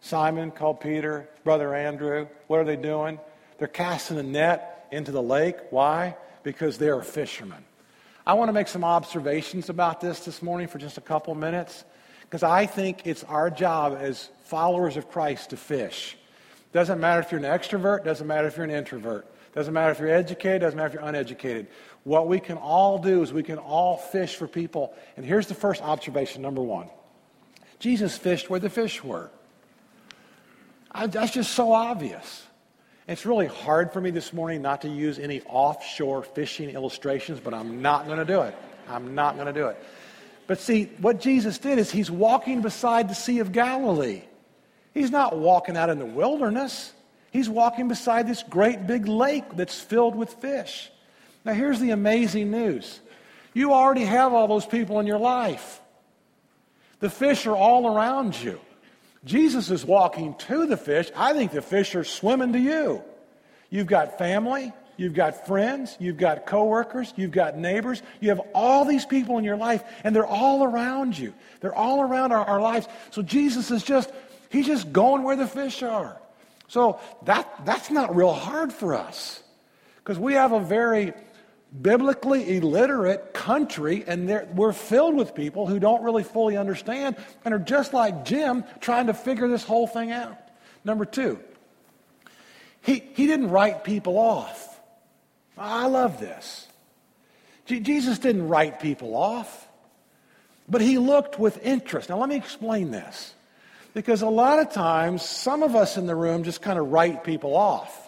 Simon, 0.00 0.50
called 0.50 0.80
Peter, 0.80 1.28
brother 1.44 1.74
Andrew. 1.74 2.28
What 2.46 2.60
are 2.60 2.64
they 2.64 2.76
doing? 2.76 3.18
They're 3.58 3.68
casting 3.68 4.18
a 4.18 4.22
net 4.22 4.86
into 4.92 5.12
the 5.12 5.22
lake. 5.22 5.56
Why? 5.70 6.16
Because 6.42 6.78
they're 6.78 7.02
fishermen. 7.02 7.64
I 8.26 8.34
want 8.34 8.48
to 8.48 8.52
make 8.52 8.68
some 8.68 8.84
observations 8.84 9.68
about 9.70 10.00
this 10.00 10.20
this 10.20 10.42
morning 10.42 10.68
for 10.68 10.78
just 10.78 10.98
a 10.98 11.00
couple 11.00 11.34
minutes 11.34 11.84
because 12.22 12.42
I 12.42 12.66
think 12.66 13.06
it's 13.06 13.24
our 13.24 13.50
job 13.50 13.96
as 13.98 14.28
followers 14.44 14.96
of 14.98 15.10
Christ 15.10 15.50
to 15.50 15.56
fish. 15.56 16.16
Doesn't 16.72 17.00
matter 17.00 17.20
if 17.20 17.32
you're 17.32 17.42
an 17.42 17.46
extrovert, 17.46 18.04
doesn't 18.04 18.26
matter 18.26 18.46
if 18.46 18.56
you're 18.56 18.64
an 18.64 18.70
introvert, 18.70 19.26
doesn't 19.54 19.72
matter 19.72 19.92
if 19.92 19.98
you're 19.98 20.14
educated, 20.14 20.60
doesn't 20.60 20.76
matter 20.76 20.88
if 20.88 20.94
you're 20.94 21.08
uneducated. 21.08 21.68
What 22.04 22.28
we 22.28 22.38
can 22.38 22.58
all 22.58 22.98
do 22.98 23.22
is 23.22 23.32
we 23.32 23.42
can 23.42 23.56
all 23.56 23.96
fish 23.96 24.36
for 24.36 24.46
people. 24.46 24.94
And 25.16 25.24
here's 25.24 25.46
the 25.46 25.54
first 25.54 25.80
observation 25.80 26.42
number 26.42 26.62
one 26.62 26.90
Jesus 27.78 28.16
fished 28.16 28.50
where 28.50 28.60
the 28.60 28.70
fish 28.70 29.02
were. 29.02 29.30
I, 30.98 31.06
that's 31.06 31.32
just 31.32 31.52
so 31.52 31.72
obvious. 31.72 32.44
It's 33.06 33.24
really 33.24 33.46
hard 33.46 33.92
for 33.92 34.00
me 34.00 34.10
this 34.10 34.32
morning 34.32 34.62
not 34.62 34.82
to 34.82 34.88
use 34.88 35.18
any 35.18 35.42
offshore 35.42 36.24
fishing 36.24 36.70
illustrations, 36.70 37.38
but 37.40 37.54
I'm 37.54 37.80
not 37.80 38.06
going 38.06 38.18
to 38.18 38.24
do 38.24 38.42
it. 38.42 38.54
I'm 38.88 39.14
not 39.14 39.36
going 39.36 39.46
to 39.46 39.52
do 39.52 39.68
it. 39.68 39.82
But 40.48 40.58
see, 40.58 40.86
what 40.98 41.20
Jesus 41.20 41.58
did 41.58 41.78
is 41.78 41.90
he's 41.90 42.10
walking 42.10 42.62
beside 42.62 43.08
the 43.08 43.14
Sea 43.14 43.38
of 43.38 43.52
Galilee. 43.52 44.22
He's 44.92 45.10
not 45.10 45.38
walking 45.38 45.76
out 45.76 45.88
in 45.88 45.98
the 45.98 46.06
wilderness. 46.06 46.92
He's 47.30 47.48
walking 47.48 47.86
beside 47.86 48.26
this 48.26 48.42
great 48.42 48.86
big 48.86 49.06
lake 49.06 49.44
that's 49.54 49.80
filled 49.80 50.16
with 50.16 50.32
fish. 50.34 50.90
Now, 51.44 51.52
here's 51.52 51.78
the 51.78 51.90
amazing 51.90 52.50
news 52.50 53.00
you 53.54 53.72
already 53.72 54.04
have 54.04 54.34
all 54.34 54.48
those 54.48 54.66
people 54.66 54.98
in 55.00 55.06
your 55.06 55.18
life, 55.18 55.80
the 56.98 57.10
fish 57.10 57.46
are 57.46 57.56
all 57.56 57.96
around 57.96 58.40
you. 58.40 58.60
Jesus 59.24 59.70
is 59.70 59.84
walking 59.84 60.34
to 60.34 60.66
the 60.66 60.76
fish. 60.76 61.10
I 61.16 61.32
think 61.32 61.52
the 61.52 61.62
fish 61.62 61.94
are 61.94 62.04
swimming 62.04 62.52
to 62.52 62.58
you. 62.58 63.02
You've 63.70 63.86
got 63.86 64.18
family, 64.18 64.72
you've 64.96 65.14
got 65.14 65.46
friends, 65.46 65.96
you've 66.00 66.16
got 66.16 66.46
coworkers, 66.46 67.12
you've 67.16 67.32
got 67.32 67.56
neighbors. 67.56 68.02
You 68.20 68.30
have 68.30 68.40
all 68.54 68.84
these 68.84 69.04
people 69.04 69.38
in 69.38 69.44
your 69.44 69.56
life, 69.56 69.82
and 70.04 70.14
they're 70.14 70.26
all 70.26 70.64
around 70.64 71.18
you. 71.18 71.34
They're 71.60 71.74
all 71.74 72.00
around 72.00 72.32
our, 72.32 72.44
our 72.44 72.60
lives. 72.60 72.86
So 73.10 73.22
Jesus 73.22 73.70
is 73.70 73.82
just, 73.82 74.10
he's 74.50 74.66
just 74.66 74.92
going 74.92 75.22
where 75.22 75.36
the 75.36 75.46
fish 75.46 75.82
are. 75.82 76.16
So 76.68 77.00
that, 77.24 77.64
that's 77.64 77.90
not 77.90 78.14
real 78.14 78.32
hard 78.32 78.72
for 78.72 78.94
us 78.94 79.42
because 79.96 80.18
we 80.18 80.34
have 80.34 80.52
a 80.52 80.60
very 80.60 81.12
biblically 81.82 82.56
illiterate 82.56 83.34
country, 83.34 84.04
and 84.06 84.28
we're 84.56 84.72
filled 84.72 85.14
with 85.14 85.34
people 85.34 85.66
who 85.66 85.78
don't 85.78 86.02
really 86.02 86.22
fully 86.22 86.56
understand 86.56 87.16
and 87.44 87.52
are 87.52 87.58
just 87.58 87.92
like 87.92 88.24
Jim 88.24 88.64
trying 88.80 89.06
to 89.06 89.14
figure 89.14 89.48
this 89.48 89.64
whole 89.64 89.86
thing 89.86 90.10
out. 90.10 90.36
Number 90.84 91.04
two, 91.04 91.38
he, 92.82 93.02
he 93.14 93.26
didn't 93.26 93.50
write 93.50 93.84
people 93.84 94.18
off. 94.18 94.80
I 95.56 95.86
love 95.86 96.20
this. 96.20 96.66
Jesus 97.66 98.18
didn't 98.18 98.48
write 98.48 98.80
people 98.80 99.14
off, 99.14 99.68
but 100.68 100.80
he 100.80 100.96
looked 100.96 101.38
with 101.38 101.62
interest. 101.64 102.08
Now, 102.08 102.18
let 102.18 102.30
me 102.30 102.36
explain 102.36 102.90
this. 102.90 103.34
Because 103.92 104.22
a 104.22 104.28
lot 104.28 104.58
of 104.58 104.72
times, 104.72 105.22
some 105.22 105.62
of 105.62 105.74
us 105.74 105.96
in 105.96 106.06
the 106.06 106.14
room 106.14 106.44
just 106.44 106.62
kind 106.62 106.78
of 106.78 106.92
write 106.92 107.24
people 107.24 107.56
off 107.56 108.07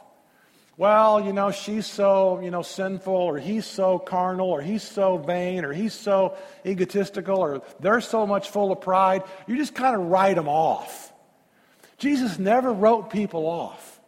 well, 0.80 1.22
you 1.22 1.34
know, 1.34 1.50
she's 1.50 1.86
so, 1.86 2.40
you 2.40 2.50
know, 2.50 2.62
sinful, 2.62 3.12
or 3.12 3.36
he's 3.36 3.66
so 3.66 3.98
carnal, 3.98 4.48
or 4.48 4.62
he's 4.62 4.82
so 4.82 5.18
vain, 5.18 5.62
or 5.62 5.74
he's 5.74 5.92
so 5.92 6.38
egotistical, 6.64 7.36
or 7.36 7.60
they're 7.80 8.00
so 8.00 8.26
much 8.26 8.48
full 8.48 8.72
of 8.72 8.80
pride. 8.80 9.22
You 9.46 9.58
just 9.58 9.74
kind 9.74 9.94
of 9.94 10.06
write 10.06 10.36
them 10.36 10.48
off. 10.48 11.12
Jesus 11.98 12.38
never 12.38 12.72
wrote 12.72 13.10
people 13.10 13.44
off. 13.44 14.00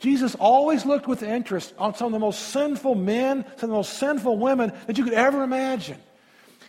Jesus 0.00 0.34
always 0.34 0.84
looked 0.84 1.06
with 1.06 1.22
interest 1.22 1.72
on 1.78 1.94
some 1.94 2.06
of 2.06 2.12
the 2.12 2.18
most 2.18 2.48
sinful 2.48 2.96
men, 2.96 3.44
some 3.58 3.70
of 3.70 3.70
the 3.70 3.76
most 3.76 3.92
sinful 3.92 4.36
women 4.36 4.72
that 4.88 4.98
you 4.98 5.04
could 5.04 5.14
ever 5.14 5.44
imagine. 5.44 5.98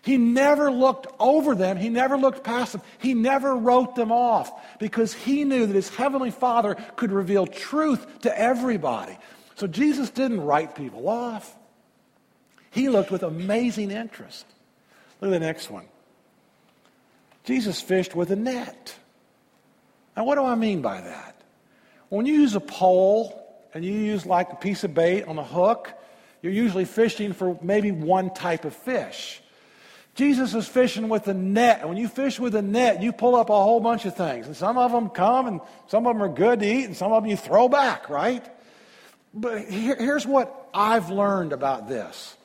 He 0.04 0.18
never 0.18 0.72
looked 0.72 1.08
over 1.20 1.56
them. 1.56 1.78
He 1.78 1.90
never 1.90 2.16
looked 2.16 2.44
past 2.44 2.74
them. 2.74 2.82
He 3.00 3.16
never 3.16 3.56
wrote 3.56 3.96
them 3.96 4.12
off 4.12 4.52
because 4.82 5.13
he 5.13 5.44
knew 5.44 5.67
that 5.67 5.76
his 5.76 5.96
heavenly 5.96 6.32
Father 6.32 6.76
could 6.96 7.12
reveal 7.12 7.46
truth 7.46 8.22
to 8.22 8.38
everybody. 8.38 9.15
So 9.54 9.67
Jesus 9.67 10.10
didn't 10.10 10.41
write 10.41 10.74
people 10.74 11.08
off. 11.08 11.56
He 12.72 12.89
looked 12.89 13.12
with 13.12 13.22
amazing 13.22 13.91
interest. 13.91 14.44
Look 15.22 15.30
at 15.32 15.39
the 15.39 15.46
next 15.46 15.70
one. 15.70 15.86
Jesus 17.44 17.80
fished 17.80 18.15
with 18.15 18.32
a 18.32 18.36
net. 18.36 18.96
Now, 20.17 20.24
what 20.24 20.36
do 20.36 20.46
I 20.46 20.56
mean 20.56 20.82
by 20.82 21.00
that? 21.00 21.39
When 22.10 22.26
you 22.26 22.34
use 22.34 22.56
a 22.56 22.60
pole 22.60 23.38
and 23.76 23.86
you 23.86 23.94
use 23.94 24.26
like 24.26 24.52
a 24.52 24.56
piece 24.56 24.84
of 24.84 24.96
bait 24.96 25.26
on 25.26 25.38
a 25.38 25.44
hook, 25.44 25.94
you're 26.41 26.54
usually 26.54 26.86
fishing 26.86 27.34
for 27.34 27.56
maybe 27.62 27.91
one 27.91 28.34
type 28.34 28.65
of 28.65 28.76
fish. 28.76 29.41
Jesus 30.22 30.54
is 30.54 30.68
fishing 30.68 31.10
with 31.10 31.28
a 31.30 31.34
net. 31.34 31.80
And 31.80 31.90
when 31.90 31.98
you 31.98 32.08
fish 32.08 32.40
with 32.40 32.54
a 32.54 32.62
net, 32.62 33.02
you 33.02 33.12
pull 33.12 33.36
up 33.36 33.50
a 33.50 33.56
whole 33.56 33.80
bunch 33.80 34.06
of 34.06 34.16
things. 34.16 34.46
And 34.46 34.56
some 34.56 34.78
of 34.78 34.92
them 34.92 35.10
come 35.10 35.48
and 35.48 35.62
some 35.88 36.06
of 36.06 36.14
them 36.14 36.22
are 36.22 36.32
good 36.32 36.60
to 36.60 36.66
eat 36.68 36.86
and 36.86 36.96
some 36.96 37.12
of 37.12 37.24
them 37.24 37.32
you 37.32 37.36
throw 37.36 37.68
back, 37.68 38.08
right? 38.08 38.46
But 39.34 39.68
here, 39.68 39.96
here's 39.96 40.28
what 40.28 40.70
I've 40.76 41.10
learned 41.10 41.54
about 41.54 41.90
this 41.90 42.38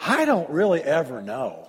I 0.00 0.24
don't 0.24 0.48
really 0.48 0.82
ever 0.82 1.20
know 1.20 1.68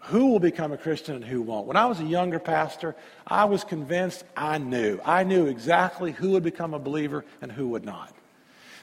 who 0.00 0.26
will 0.26 0.38
become 0.38 0.72
a 0.72 0.76
Christian 0.76 1.14
and 1.14 1.24
who 1.24 1.40
won't. 1.40 1.66
When 1.66 1.78
I 1.78 1.86
was 1.86 2.00
a 2.00 2.04
younger 2.04 2.38
pastor, 2.38 2.96
I 3.26 3.46
was 3.46 3.64
convinced 3.64 4.24
I 4.36 4.58
knew. 4.58 5.00
I 5.02 5.24
knew 5.24 5.46
exactly 5.46 6.12
who 6.12 6.32
would 6.32 6.42
become 6.42 6.74
a 6.74 6.78
believer 6.78 7.24
and 7.40 7.50
who 7.50 7.68
would 7.68 7.86
not. 7.86 8.14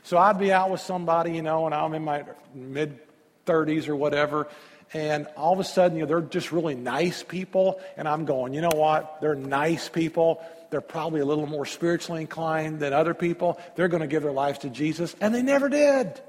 So 0.02 0.17
I'd 0.17 0.39
be 0.39 0.52
out 0.52 0.72
with 0.72 0.82
somebody, 0.82 1.34
you 1.34 1.43
know, 1.43 1.67
and 1.67 1.76
I'm 1.76 1.93
in 1.93 2.04
my 2.04 2.24
mid 2.56 3.00
30s 3.45 3.88
or 3.88 3.95
whatever, 3.95 4.47
and 4.93 5.27
all 5.36 5.53
of 5.53 5.60
a 5.60 5.63
sudden, 5.63 5.97
you 5.97 6.03
know, 6.03 6.08
they're 6.08 6.21
just 6.21 6.51
really 6.51 6.75
nice 6.75 7.23
people, 7.23 7.82
and 7.97 8.08
I'm 8.08 8.25
going, 8.25 8.53
you 8.53 8.62
know 8.62 8.71
what? 8.73 9.19
They're 9.21 9.36
nice 9.36 9.89
people. 9.89 10.43
They're 10.69 10.82
probably 10.82 11.21
a 11.21 11.25
little 11.25 11.47
more 11.47 11.65
spiritually 11.65 12.21
inclined 12.21 12.79
than 12.79 12.93
other 12.93 13.13
people. 13.13 13.60
They're 13.75 13.88
going 13.88 14.01
to 14.01 14.08
give 14.08 14.23
their 14.23 14.32
lives 14.32 14.60
to 14.60 14.69
Jesus, 14.69 15.15
and 15.19 15.34
they 15.34 15.41
never 15.41 15.67
did. 15.67 16.21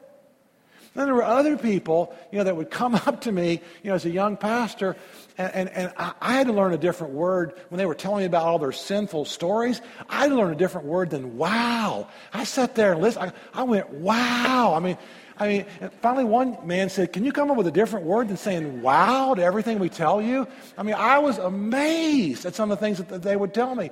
Then 0.94 1.06
there 1.06 1.14
were 1.14 1.24
other 1.24 1.56
people, 1.56 2.14
you 2.30 2.38
know, 2.38 2.44
that 2.44 2.56
would 2.56 2.70
come 2.70 2.94
up 3.06 3.22
to 3.22 3.32
me, 3.32 3.60
you 3.82 3.90
know, 3.90 3.94
as 3.94 4.04
a 4.06 4.10
young 4.10 4.36
pastor, 4.36 4.96
and, 5.36 5.54
and, 5.54 5.68
and 5.70 5.92
I, 5.98 6.12
I, 6.20 6.32
had 6.34 6.46
to 6.46 6.52
learn 6.52 6.72
a 6.72 6.78
different 6.78 7.12
word 7.12 7.54
when 7.68 7.78
they 7.78 7.86
were 7.86 7.96
telling 7.96 8.20
me 8.20 8.26
about 8.26 8.44
all 8.44 8.58
their 8.58 8.72
sinful 8.72 9.24
stories. 9.24 9.82
I 10.08 10.22
had 10.22 10.28
to 10.28 10.36
learn 10.36 10.52
a 10.52 10.56
different 10.56 10.86
word 10.86 11.10
than 11.10 11.36
wow. 11.36 12.08
I 12.32 12.44
sat 12.44 12.76
there 12.76 12.92
and 12.92 13.02
listened. 13.02 13.32
I, 13.52 13.60
I 13.60 13.62
went, 13.64 13.90
wow. 13.90 14.74
I 14.74 14.80
mean, 14.80 14.96
I 15.38 15.48
mean, 15.48 15.66
finally 16.00 16.24
one 16.24 16.56
man 16.64 16.88
said, 16.88 17.12
Can 17.12 17.24
you 17.24 17.32
come 17.32 17.50
up 17.50 17.56
with 17.56 17.66
a 17.66 17.72
different 17.72 18.06
word 18.06 18.28
than 18.28 18.36
saying 18.36 18.82
wow 18.82 19.34
to 19.34 19.42
everything 19.42 19.78
we 19.78 19.88
tell 19.88 20.22
you? 20.22 20.46
I 20.78 20.82
mean, 20.82 20.94
I 20.94 21.18
was 21.18 21.38
amazed 21.38 22.46
at 22.46 22.54
some 22.54 22.70
of 22.70 22.78
the 22.78 22.84
things 22.84 22.98
that 22.98 23.22
they 23.22 23.36
would 23.36 23.52
tell 23.52 23.74
me. 23.74 23.90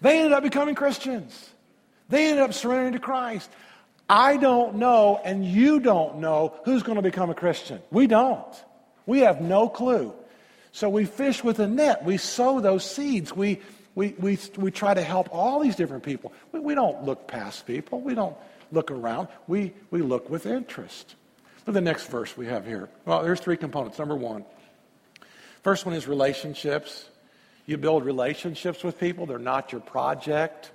They 0.00 0.18
ended 0.18 0.32
up 0.32 0.42
becoming 0.42 0.74
Christians, 0.74 1.50
they 2.08 2.28
ended 2.28 2.42
up 2.42 2.54
surrendering 2.54 2.92
to 2.92 2.98
Christ. 2.98 3.50
I 4.08 4.38
don't 4.38 4.74
know, 4.74 5.20
and 5.24 5.46
you 5.46 5.78
don't 5.78 6.18
know 6.18 6.58
who's 6.64 6.82
going 6.82 6.96
to 6.96 7.02
become 7.02 7.30
a 7.30 7.34
Christian. 7.34 7.80
We 7.92 8.08
don't. 8.08 8.64
We 9.06 9.20
have 9.20 9.40
no 9.40 9.68
clue. 9.68 10.12
So 10.72 10.88
we 10.88 11.04
fish 11.04 11.44
with 11.44 11.60
a 11.60 11.68
net. 11.68 12.04
We 12.04 12.16
sow 12.16 12.58
those 12.58 12.84
seeds. 12.84 13.34
We, 13.34 13.60
we, 13.94 14.16
we, 14.18 14.36
we 14.56 14.72
try 14.72 14.94
to 14.94 15.02
help 15.02 15.28
all 15.32 15.60
these 15.60 15.76
different 15.76 16.02
people. 16.02 16.32
We, 16.50 16.58
we 16.58 16.74
don't 16.74 17.04
look 17.04 17.28
past 17.28 17.68
people. 17.68 18.00
We 18.00 18.16
don't 18.16 18.36
look 18.72 18.90
around, 18.90 19.28
we, 19.46 19.72
we 19.90 20.02
look 20.02 20.30
with 20.30 20.46
interest. 20.46 21.14
Look 21.66 21.74
the 21.74 21.80
next 21.80 22.08
verse 22.08 22.36
we 22.36 22.46
have 22.46 22.66
here. 22.66 22.88
Well, 23.04 23.22
there's 23.22 23.40
three 23.40 23.56
components. 23.56 23.98
Number 23.98 24.16
one, 24.16 24.44
first 25.62 25.86
one 25.86 25.94
is 25.94 26.06
relationships. 26.08 27.08
You 27.66 27.76
build 27.76 28.04
relationships 28.04 28.82
with 28.82 28.98
people, 28.98 29.26
they're 29.26 29.38
not 29.38 29.72
your 29.72 29.80
project. 29.80 30.72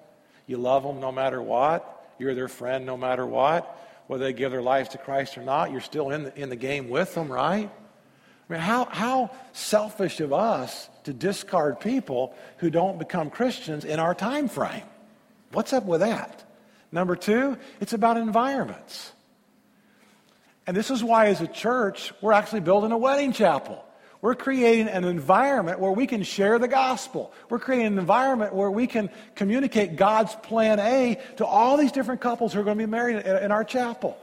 You 0.48 0.58
love 0.58 0.84
them 0.84 1.00
no 1.00 1.12
matter 1.12 1.42
what. 1.42 2.14
You're 2.20 2.36
their 2.36 2.48
friend 2.48 2.86
no 2.86 2.98
matter 2.98 3.26
what. 3.26 3.82
Whether 4.08 4.26
they 4.26 4.34
give 4.34 4.52
their 4.52 4.62
lives 4.62 4.90
to 4.90 5.00
Christ 5.00 5.38
or 5.38 5.42
not, 5.42 5.72
you're 5.72 5.82
still 5.82 6.12
in 6.12 6.24
the, 6.26 6.40
in 6.40 6.50
the 6.50 6.56
game 6.56 6.90
with 6.90 7.16
them, 7.16 7.32
right? 7.32 7.70
I 8.48 8.54
mean, 8.54 8.62
how, 8.62 8.86
how 8.86 9.32
selfish 9.54 10.20
of 10.20 10.32
us 10.32 10.88
to 11.06 11.14
discard 11.14 11.80
people 11.80 12.36
who 12.58 12.70
don't 12.70 13.00
become 13.00 13.32
Christians 13.32 13.86
in 13.86 14.00
our 14.00 14.14
time 14.14 14.48
frame. 14.48 14.84
What's 15.52 15.74
up 15.74 15.86
with 15.86 16.02
that? 16.02 16.45
Number 16.96 17.18
two, 17.18 17.58
it's 17.82 17.92
about 17.92 18.16
environments. 18.16 19.12
And 20.66 20.78
this 20.78 20.90
is 20.90 21.04
why, 21.04 21.28
as 21.28 21.42
a 21.42 21.48
church, 21.48 22.14
we're 22.22 22.32
actually 22.32 22.62
building 22.62 22.94
a 22.94 22.98
wedding 22.98 23.34
chapel. 23.34 23.84
We're 24.22 24.34
creating 24.34 24.88
an 24.88 25.04
environment 25.04 25.82
where 25.82 25.92
we 25.92 26.08
can 26.08 26.24
share 26.24 26.58
the 26.58 26.70
gospel. 26.70 27.34
We're 27.50 27.60
creating 27.60 27.88
an 27.88 28.00
environment 28.00 28.56
where 28.56 28.72
we 28.72 28.88
can 28.88 29.10
communicate 29.36 29.98
God's 29.98 30.34
plan 30.36 30.80
A 30.80 31.20
to 31.36 31.46
all 31.46 31.76
these 31.76 31.92
different 31.92 32.22
couples 32.22 32.54
who 32.54 32.62
are 32.62 32.64
going 32.64 32.78
to 32.78 32.88
be 32.88 32.90
married 32.90 33.26
in 33.26 33.52
our 33.52 33.66
chapel. 33.66 34.18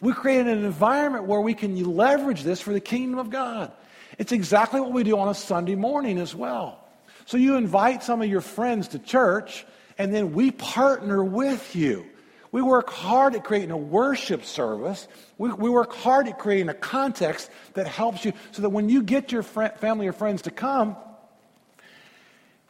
We 0.00 0.14
created 0.14 0.56
an 0.56 0.64
environment 0.64 1.26
where 1.26 1.42
we 1.42 1.52
can 1.52 1.76
leverage 1.84 2.42
this 2.42 2.62
for 2.62 2.72
the 2.72 2.80
kingdom 2.80 3.18
of 3.18 3.28
God. 3.28 3.72
It's 4.16 4.32
exactly 4.32 4.80
what 4.80 4.92
we 4.92 5.04
do 5.04 5.18
on 5.18 5.28
a 5.28 5.34
Sunday 5.34 5.74
morning 5.74 6.16
as 6.16 6.34
well. 6.34 6.82
So 7.26 7.36
you 7.36 7.56
invite 7.56 8.02
some 8.02 8.22
of 8.22 8.28
your 8.28 8.40
friends 8.40 8.88
to 8.88 8.98
church, 8.98 9.66
and 10.00 10.14
then 10.14 10.32
we 10.32 10.50
partner 10.50 11.22
with 11.22 11.76
you. 11.76 12.06
We 12.52 12.62
work 12.62 12.88
hard 12.88 13.34
at 13.34 13.44
creating 13.44 13.70
a 13.70 13.76
worship 13.76 14.46
service. 14.46 15.06
We, 15.36 15.52
we 15.52 15.68
work 15.68 15.92
hard 15.92 16.26
at 16.26 16.38
creating 16.38 16.70
a 16.70 16.74
context 16.74 17.50
that 17.74 17.86
helps 17.86 18.24
you 18.24 18.32
so 18.52 18.62
that 18.62 18.70
when 18.70 18.88
you 18.88 19.02
get 19.02 19.30
your 19.30 19.42
family 19.42 20.08
or 20.08 20.14
friends 20.14 20.40
to 20.42 20.50
come, 20.50 20.96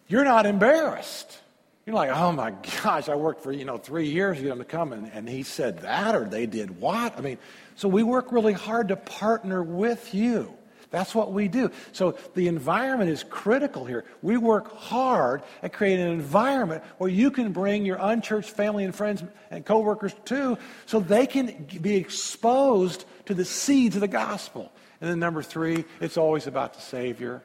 you're 0.08 0.24
not 0.24 0.44
embarrassed. 0.44 1.38
You're 1.86 1.94
like, 1.94 2.10
oh 2.10 2.32
my 2.32 2.52
gosh, 2.82 3.08
I 3.08 3.14
worked 3.14 3.44
for, 3.44 3.52
you 3.52 3.64
know, 3.64 3.76
three 3.76 4.08
years 4.08 4.38
to 4.38 4.42
get 4.42 4.48
them 4.48 4.58
to 4.58 4.64
come 4.64 4.92
and, 4.92 5.08
and 5.12 5.28
he 5.28 5.44
said 5.44 5.82
that 5.82 6.16
or 6.16 6.24
they 6.24 6.46
did 6.46 6.80
what? 6.80 7.16
I 7.16 7.20
mean, 7.20 7.38
so 7.76 7.88
we 7.88 8.02
work 8.02 8.32
really 8.32 8.54
hard 8.54 8.88
to 8.88 8.96
partner 8.96 9.62
with 9.62 10.12
you. 10.12 10.52
That's 10.90 11.14
what 11.14 11.32
we 11.32 11.46
do. 11.46 11.70
So 11.92 12.16
the 12.34 12.48
environment 12.48 13.10
is 13.10 13.22
critical 13.22 13.84
here. 13.84 14.04
We 14.22 14.36
work 14.36 14.76
hard 14.76 15.42
at 15.62 15.72
creating 15.72 16.04
an 16.04 16.12
environment 16.12 16.82
where 16.98 17.10
you 17.10 17.30
can 17.30 17.52
bring 17.52 17.84
your 17.84 17.98
unchurched 18.00 18.50
family 18.50 18.84
and 18.84 18.94
friends 18.94 19.22
and 19.50 19.64
coworkers 19.64 20.14
too, 20.24 20.58
so 20.86 20.98
they 21.00 21.26
can 21.26 21.66
be 21.80 21.96
exposed 21.96 23.04
to 23.26 23.34
the 23.34 23.44
seeds 23.44 23.94
of 23.94 24.00
the 24.00 24.08
gospel. 24.08 24.72
And 25.00 25.08
then 25.08 25.18
number 25.20 25.42
three, 25.42 25.84
it's 26.00 26.16
always 26.16 26.46
about 26.46 26.74
the 26.74 26.80
Savior. 26.80 27.42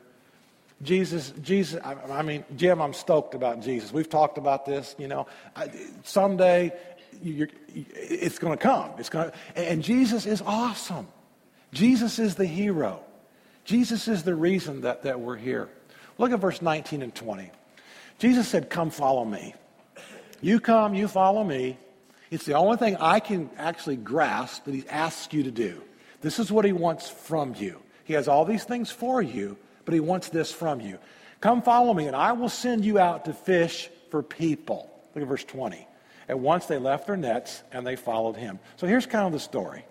Jesus, 0.81 1.31
Jesus, 1.41 1.79
I, 1.83 1.93
I 2.11 2.21
mean, 2.21 2.43
Jim, 2.55 2.81
I'm 2.81 2.93
stoked 2.93 3.33
about 3.33 3.61
Jesus. 3.61 3.93
We've 3.93 4.09
talked 4.09 4.37
about 4.37 4.65
this, 4.65 4.95
you 4.97 5.07
know. 5.07 5.27
I, 5.55 5.69
someday 6.03 6.73
it's 7.23 8.39
going 8.39 8.57
to 8.57 8.61
come. 8.61 8.91
It's 8.97 9.09
going 9.09 9.31
and 9.55 9.83
Jesus 9.83 10.25
is 10.25 10.41
awesome. 10.41 11.07
Jesus 11.71 12.19
is 12.19 12.35
the 12.35 12.45
hero. 12.45 13.03
Jesus 13.65 14.07
is 14.07 14.23
the 14.23 14.35
reason 14.35 14.81
that, 14.81 15.03
that 15.03 15.19
we're 15.19 15.35
here. 15.35 15.67
Look 16.17 16.31
at 16.31 16.39
verse 16.39 16.61
19 16.61 17.01
and 17.01 17.13
20. 17.13 17.51
Jesus 18.19 18.47
said, 18.47 18.69
Come 18.69 18.91
follow 18.91 19.25
me. 19.25 19.53
You 20.41 20.59
come, 20.59 20.93
you 20.93 21.07
follow 21.07 21.43
me. 21.43 21.77
It's 22.31 22.45
the 22.45 22.53
only 22.53 22.77
thing 22.77 22.95
I 22.97 23.19
can 23.19 23.49
actually 23.57 23.97
grasp 23.97 24.65
that 24.65 24.73
he 24.73 24.87
asks 24.87 25.33
you 25.33 25.43
to 25.43 25.51
do. 25.51 25.81
This 26.21 26.39
is 26.39 26.51
what 26.51 26.65
he 26.65 26.71
wants 26.71 27.09
from 27.09 27.55
you. 27.55 27.81
He 28.03 28.13
has 28.13 28.27
all 28.27 28.45
these 28.45 28.63
things 28.63 28.91
for 28.91 29.21
you, 29.21 29.57
but 29.83 29.93
he 29.93 29.99
wants 29.99 30.29
this 30.29 30.51
from 30.51 30.79
you. 30.79 30.97
Come 31.41 31.61
follow 31.61 31.93
me, 31.93 32.07
and 32.07 32.15
I 32.15 32.31
will 32.31 32.49
send 32.49 32.85
you 32.85 32.99
out 32.99 33.25
to 33.25 33.33
fish 33.33 33.89
for 34.09 34.23
people. 34.23 34.89
Look 35.13 35.23
at 35.23 35.27
verse 35.27 35.43
20. 35.43 35.87
At 36.27 36.39
once 36.39 36.65
they 36.65 36.77
left 36.77 37.07
their 37.07 37.17
nets 37.17 37.63
and 37.71 37.85
they 37.85 37.95
followed 37.95 38.35
him. 38.35 38.59
So 38.77 38.87
here's 38.87 39.05
kind 39.05 39.27
of 39.27 39.31
the 39.33 39.39
story. 39.39 39.85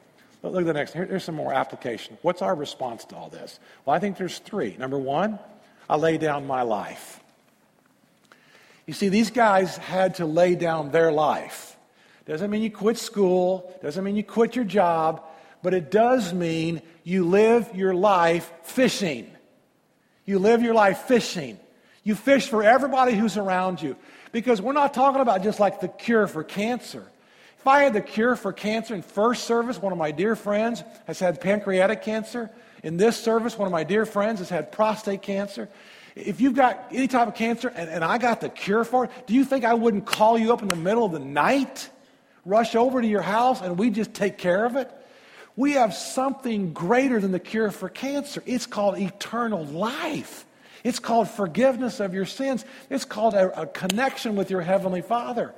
Look 0.53 0.63
at 0.63 0.67
the 0.67 0.75
next. 0.75 0.93
Here, 0.93 1.07
here's 1.07 1.25
some 1.25 1.35
more 1.35 1.55
application. 1.55 2.19
What's 2.23 2.43
our 2.43 2.55
response 2.55 3.05
to 3.07 3.17
all 3.17 3.31
this? 3.31 3.59
Well, 3.85 3.97
I 3.97 3.99
think 3.99 4.19
there's 4.19 4.39
three. 4.39 4.77
Number 4.79 4.99
one, 4.99 5.39
I 5.89 5.97
lay 5.97 6.19
down 6.19 6.47
my 6.47 6.63
life. 6.63 7.21
You 8.87 8.93
see, 8.93 9.09
these 9.09 9.31
guys 9.31 9.77
had 9.79 10.17
to 10.17 10.27
lay 10.27 10.55
down 10.55 10.91
their 10.91 11.11
life. 11.11 11.77
Doesn't 12.27 12.51
mean 12.51 12.63
you 12.63 12.71
quit 12.71 12.99
school, 12.99 13.75
doesn't 13.83 14.03
mean 14.05 14.17
you 14.17 14.23
quit 14.23 14.57
your 14.57 14.65
job, 14.65 15.23
but 15.63 15.73
it 15.73 15.91
does 15.91 16.35
mean 16.35 16.83
you 17.03 17.25
live 17.25 17.75
your 17.75 17.95
life 17.95 18.51
fishing. 18.63 19.31
You 20.27 20.39
live 20.39 20.63
your 20.63 20.75
life 20.75 20.99
fishing. 21.01 21.59
You 22.03 22.15
fish 22.15 22.49
for 22.49 22.63
everybody 22.63 23.15
who's 23.15 23.37
around 23.39 23.81
you. 23.81 23.97
Because 24.33 24.61
we're 24.61 24.73
not 24.73 24.93
talking 24.93 25.21
about 25.21 25.43
just 25.43 25.61
like 25.61 25.81
the 25.81 25.89
cure 25.89 26.27
for 26.27 26.45
cancer. 26.45 27.07
If 27.65 27.69
I 27.69 27.85
had 27.85 27.95
the 27.95 28.03
cure 28.03 28.37
for 28.37 28.53
cancer 28.53 28.95
in 28.95 29.01
first 29.01 29.45
service, 29.45 29.81
one 29.81 29.91
of 29.91 29.99
my 29.99 30.11
dear 30.11 30.37
friends 30.37 30.85
has 31.07 31.19
had 31.19 31.41
pancreatic 31.41 32.03
cancer. 32.03 32.51
In 32.83 32.99
this 32.99 33.17
service, 33.17 33.57
one 33.57 33.65
of 33.65 33.73
my 33.73 33.85
dear 33.85 34.05
friends 34.05 34.41
has 34.41 34.51
had 34.51 34.71
prostate 34.71 35.23
cancer. 35.23 35.71
If 36.15 36.43
you've 36.43 36.55
got 36.55 36.89
any 36.91 37.09
type 37.09 37.27
of 37.27 37.35
cancer 37.35 37.69
and, 37.69 37.89
and 37.89 38.05
I 38.05 38.19
got 38.19 38.43
the 38.43 38.51
cure 38.51 38.85
for 38.85 39.07
it, 39.07 39.13
do 39.27 39.33
you 39.33 39.47
think 39.47 39.65
I 39.65 39.73
wouldn't 39.73 40.05
call 40.05 40.37
you 40.37 40.53
up 40.53 40.61
in 40.61 40.69
the 40.69 40.77
middle 40.77 41.07
of 41.07 41.13
the 41.13 41.19
night, 41.19 41.89
rush 42.45 42.75
over 42.75 43.01
to 43.01 43.09
your 43.09 43.23
house, 43.23 43.63
and 43.63 43.79
we 43.79 43.89
just 43.89 44.13
take 44.13 44.37
care 44.37 44.67
of 44.67 44.77
it? 44.77 44.91
We 45.57 45.73
have 45.73 45.95
something 45.95 46.75
greater 46.75 47.19
than 47.19 47.33
the 47.33 47.41
cure 47.41 47.71
for 47.71 47.89
cancer. 47.89 48.43
It's 48.45 48.67
called 48.67 48.99
eternal 48.99 49.65
life. 49.65 50.45
It's 50.85 50.99
called 50.99 51.31
forgiveness 51.31 51.99
of 51.99 52.13
your 52.13 52.27
sins. 52.27 52.63
It's 52.91 53.07
called 53.07 53.33
a, 53.33 53.63
a 53.63 53.67
connection 53.67 54.37
with 54.37 54.51
your 54.51 54.61
Heavenly 54.61 55.01
Father. 55.01 55.55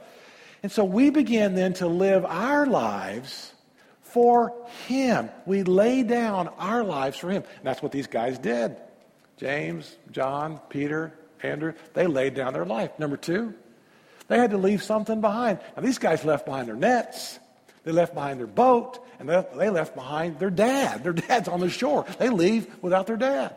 And 0.63 0.73
so 0.73 0.85
we 0.85 1.11
begin 1.11 1.55
then 1.55 1.75
to 1.75 1.87
live 1.87 2.25
our 2.25 2.67
lives 2.67 3.53
for 4.03 4.55
Him. 4.87 5.31
We 5.45 5.63
lay 5.63 6.03
down 6.03 6.49
our 6.59 6.83
lives 6.83 7.19
for 7.19 7.31
Him. 7.31 7.43
And 7.57 7.65
that's 7.65 7.83
what 7.83 7.93
these 7.93 8.07
guys 8.07 8.39
did. 8.39 8.77
James, 9.37 9.95
John, 10.11 10.61
Peter, 10.71 11.13
Andrew, 11.43 11.75
they 11.93 12.07
laid 12.07 12.35
down 12.35 12.53
their 12.55 12.65
life. 12.65 12.99
Number 12.99 13.17
two, 13.17 13.55
they 14.29 14.39
had 14.39 14.51
to 14.51 14.59
leave 14.59 14.83
something 14.83 15.21
behind. 15.21 15.61
Now, 15.77 15.83
these 15.83 15.99
guys 15.99 16.25
left 16.25 16.47
behind 16.47 16.69
their 16.69 16.77
nets, 16.77 17.39
they 17.85 17.93
left 17.93 18.15
behind 18.15 18.41
their 18.41 18.47
boat, 18.47 18.99
and 19.21 19.29
they 19.29 19.71
left 19.71 19.95
behind 19.95 20.39
their 20.39 20.51
dad. 20.51 21.05
Their 21.05 21.13
dad's 21.13 21.49
on 21.49 21.61
the 21.61 21.71
shore. 21.71 22.05
They 22.19 22.31
leave 22.31 22.67
without 22.83 23.07
their 23.07 23.17
dad. 23.17 23.55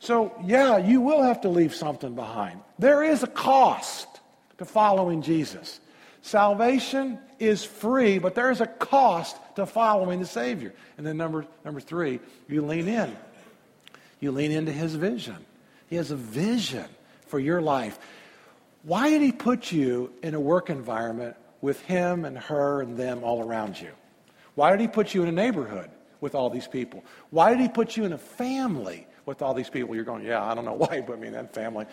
So, 0.00 0.34
yeah, 0.44 0.78
you 0.78 1.00
will 1.00 1.22
have 1.22 1.42
to 1.42 1.48
leave 1.48 1.74
something 1.74 2.14
behind. 2.14 2.60
There 2.78 3.02
is 3.04 3.22
a 3.22 3.26
cost 3.26 4.08
to 4.58 4.64
following 4.64 5.22
Jesus. 5.22 5.80
Salvation 6.24 7.18
is 7.38 7.66
free, 7.66 8.18
but 8.18 8.34
there 8.34 8.50
is 8.50 8.62
a 8.62 8.66
cost 8.66 9.36
to 9.56 9.66
following 9.66 10.20
the 10.20 10.26
Savior. 10.26 10.72
And 10.96 11.06
then 11.06 11.18
number, 11.18 11.44
number 11.66 11.80
three, 11.80 12.18
you 12.48 12.62
lean 12.62 12.88
in. 12.88 13.14
You 14.20 14.32
lean 14.32 14.50
into 14.50 14.72
his 14.72 14.94
vision. 14.94 15.36
He 15.90 15.96
has 15.96 16.10
a 16.10 16.16
vision 16.16 16.86
for 17.26 17.38
your 17.38 17.60
life. 17.60 17.98
Why 18.84 19.10
did 19.10 19.20
he 19.20 19.32
put 19.32 19.70
you 19.70 20.14
in 20.22 20.32
a 20.32 20.40
work 20.40 20.70
environment 20.70 21.36
with 21.60 21.82
him 21.82 22.24
and 22.24 22.38
her 22.38 22.80
and 22.80 22.96
them 22.96 23.22
all 23.22 23.46
around 23.46 23.78
you? 23.78 23.90
Why 24.54 24.70
did 24.70 24.80
he 24.80 24.88
put 24.88 25.12
you 25.12 25.24
in 25.24 25.28
a 25.28 25.32
neighborhood 25.32 25.90
with 26.22 26.34
all 26.34 26.48
these 26.48 26.66
people? 26.66 27.04
Why 27.28 27.50
did 27.50 27.60
he 27.60 27.68
put 27.68 27.98
you 27.98 28.06
in 28.06 28.14
a 28.14 28.18
family 28.18 29.06
with 29.26 29.42
all 29.42 29.52
these 29.52 29.68
people? 29.68 29.94
You're 29.94 30.04
going, 30.04 30.24
yeah, 30.24 30.42
I 30.42 30.54
don't 30.54 30.64
know 30.64 30.72
why 30.88 30.96
he 30.96 31.02
put 31.02 31.20
me 31.20 31.26
in 31.26 31.34
that 31.34 31.52
family. 31.52 31.84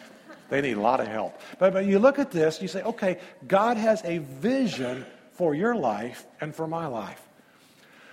They 0.51 0.59
need 0.59 0.75
a 0.75 0.81
lot 0.81 0.99
of 0.99 1.07
help. 1.07 1.39
But, 1.59 1.71
but 1.71 1.85
you 1.85 1.97
look 1.97 2.19
at 2.19 2.29
this, 2.29 2.61
you 2.61 2.67
say, 2.67 2.83
okay, 2.83 3.19
God 3.47 3.77
has 3.77 4.03
a 4.03 4.17
vision 4.17 5.05
for 5.31 5.55
your 5.55 5.73
life 5.73 6.25
and 6.41 6.53
for 6.53 6.67
my 6.67 6.87
life. 6.87 7.25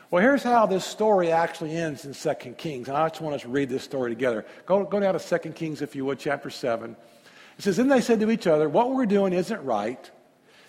Well, 0.08 0.22
here's 0.22 0.44
how 0.44 0.64
this 0.66 0.84
story 0.84 1.32
actually 1.32 1.74
ends 1.74 2.04
in 2.04 2.14
2 2.14 2.52
Kings. 2.52 2.86
And 2.86 2.96
I 2.96 3.08
just 3.08 3.20
want 3.20 3.34
us 3.34 3.42
to 3.42 3.48
read 3.48 3.68
this 3.68 3.82
story 3.82 4.12
together. 4.12 4.46
Go, 4.66 4.84
go 4.84 5.00
down 5.00 5.18
to 5.18 5.38
2 5.38 5.50
Kings, 5.50 5.82
if 5.82 5.96
you 5.96 6.04
would, 6.04 6.20
chapter 6.20 6.48
7. 6.48 6.94
It 7.58 7.64
says, 7.64 7.76
Then 7.76 7.88
they 7.88 8.00
said 8.00 8.20
to 8.20 8.30
each 8.30 8.46
other, 8.46 8.68
What 8.68 8.94
we're 8.94 9.06
doing 9.06 9.32
isn't 9.32 9.64
right. 9.64 10.08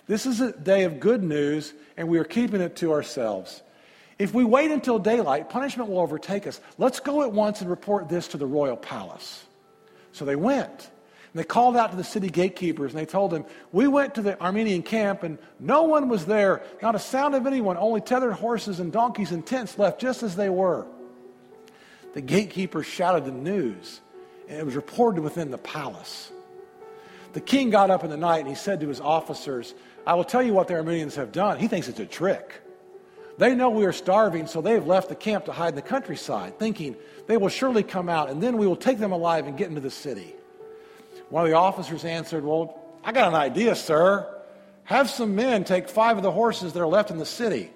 This 0.08 0.26
is 0.26 0.40
a 0.40 0.50
day 0.50 0.82
of 0.82 0.98
good 0.98 1.22
news, 1.22 1.72
and 1.96 2.08
we 2.08 2.18
are 2.18 2.24
keeping 2.24 2.60
it 2.60 2.74
to 2.76 2.90
ourselves. 2.92 3.62
If 4.18 4.34
we 4.34 4.42
wait 4.42 4.72
until 4.72 4.98
daylight, 4.98 5.48
punishment 5.48 5.88
will 5.88 6.00
overtake 6.00 6.48
us. 6.48 6.60
Let's 6.78 6.98
go 6.98 7.22
at 7.22 7.30
once 7.30 7.60
and 7.60 7.70
report 7.70 8.08
this 8.08 8.26
to 8.28 8.38
the 8.38 8.46
royal 8.46 8.76
palace. 8.76 9.44
So 10.10 10.24
they 10.24 10.34
went. 10.34 10.90
And 11.32 11.40
they 11.40 11.44
called 11.44 11.76
out 11.76 11.92
to 11.92 11.96
the 11.96 12.04
city 12.04 12.28
gatekeepers 12.28 12.92
and 12.92 13.00
they 13.00 13.06
told 13.06 13.30
them, 13.30 13.44
We 13.70 13.86
went 13.86 14.16
to 14.16 14.22
the 14.22 14.34
Aramean 14.34 14.84
camp 14.84 15.22
and 15.22 15.38
no 15.60 15.84
one 15.84 16.08
was 16.08 16.26
there, 16.26 16.62
not 16.82 16.96
a 16.96 16.98
sound 16.98 17.36
of 17.36 17.46
anyone, 17.46 17.76
only 17.76 18.00
tethered 18.00 18.32
horses 18.32 18.80
and 18.80 18.92
donkeys 18.92 19.30
and 19.30 19.46
tents 19.46 19.78
left 19.78 20.00
just 20.00 20.24
as 20.24 20.34
they 20.34 20.48
were. 20.48 20.86
The 22.14 22.20
gatekeepers 22.20 22.86
shouted 22.86 23.24
the 23.24 23.32
news 23.32 24.00
and 24.48 24.58
it 24.58 24.66
was 24.66 24.74
reported 24.74 25.22
within 25.22 25.52
the 25.52 25.58
palace. 25.58 26.32
The 27.32 27.40
king 27.40 27.70
got 27.70 27.90
up 27.90 28.02
in 28.02 28.10
the 28.10 28.16
night 28.16 28.40
and 28.40 28.48
he 28.48 28.56
said 28.56 28.80
to 28.80 28.88
his 28.88 29.00
officers, 29.00 29.74
I 30.04 30.14
will 30.14 30.24
tell 30.24 30.42
you 30.42 30.52
what 30.52 30.66
the 30.66 30.74
Arameans 30.74 31.14
have 31.14 31.30
done. 31.30 31.60
He 31.60 31.68
thinks 31.68 31.86
it's 31.86 32.00
a 32.00 32.06
trick. 32.06 32.60
They 33.38 33.54
know 33.54 33.70
we 33.70 33.86
are 33.86 33.92
starving, 33.92 34.48
so 34.48 34.60
they 34.60 34.72
have 34.72 34.88
left 34.88 35.08
the 35.08 35.14
camp 35.14 35.44
to 35.44 35.52
hide 35.52 35.70
in 35.70 35.74
the 35.76 35.82
countryside, 35.82 36.58
thinking 36.58 36.96
they 37.26 37.36
will 37.36 37.48
surely 37.48 37.82
come 37.82 38.08
out, 38.08 38.28
and 38.28 38.42
then 38.42 38.58
we 38.58 38.66
will 38.66 38.76
take 38.76 38.98
them 38.98 39.12
alive 39.12 39.46
and 39.46 39.56
get 39.56 39.68
into 39.68 39.80
the 39.80 39.90
city. 39.90 40.34
One 41.30 41.44
of 41.44 41.50
the 41.50 41.56
officers 41.56 42.04
answered, 42.04 42.44
Well, 42.44 42.78
I 43.02 43.12
got 43.12 43.28
an 43.28 43.34
idea, 43.34 43.74
sir. 43.74 44.28
Have 44.84 45.08
some 45.08 45.34
men 45.36 45.64
take 45.64 45.88
five 45.88 46.16
of 46.16 46.22
the 46.22 46.32
horses 46.32 46.72
that 46.72 46.80
are 46.80 46.88
left 46.88 47.10
in 47.10 47.18
the 47.18 47.26
city. 47.26 47.70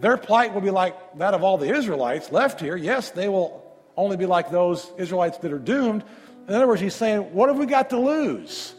Their 0.00 0.16
plight 0.16 0.54
will 0.54 0.60
be 0.60 0.70
like 0.70 0.96
that 1.18 1.34
of 1.34 1.42
all 1.42 1.58
the 1.58 1.72
Israelites 1.72 2.32
left 2.32 2.60
here. 2.60 2.76
Yes, 2.76 3.10
they 3.10 3.28
will 3.28 3.64
only 3.96 4.16
be 4.16 4.26
like 4.26 4.50
those 4.50 4.90
Israelites 4.96 5.38
that 5.38 5.52
are 5.52 5.58
doomed. 5.58 6.04
In 6.48 6.54
other 6.54 6.66
words, 6.66 6.80
he's 6.80 6.94
saying, 6.94 7.34
What 7.34 7.48
have 7.50 7.58
we 7.58 7.66
got 7.66 7.90
to 7.90 7.98
lose? 7.98 8.74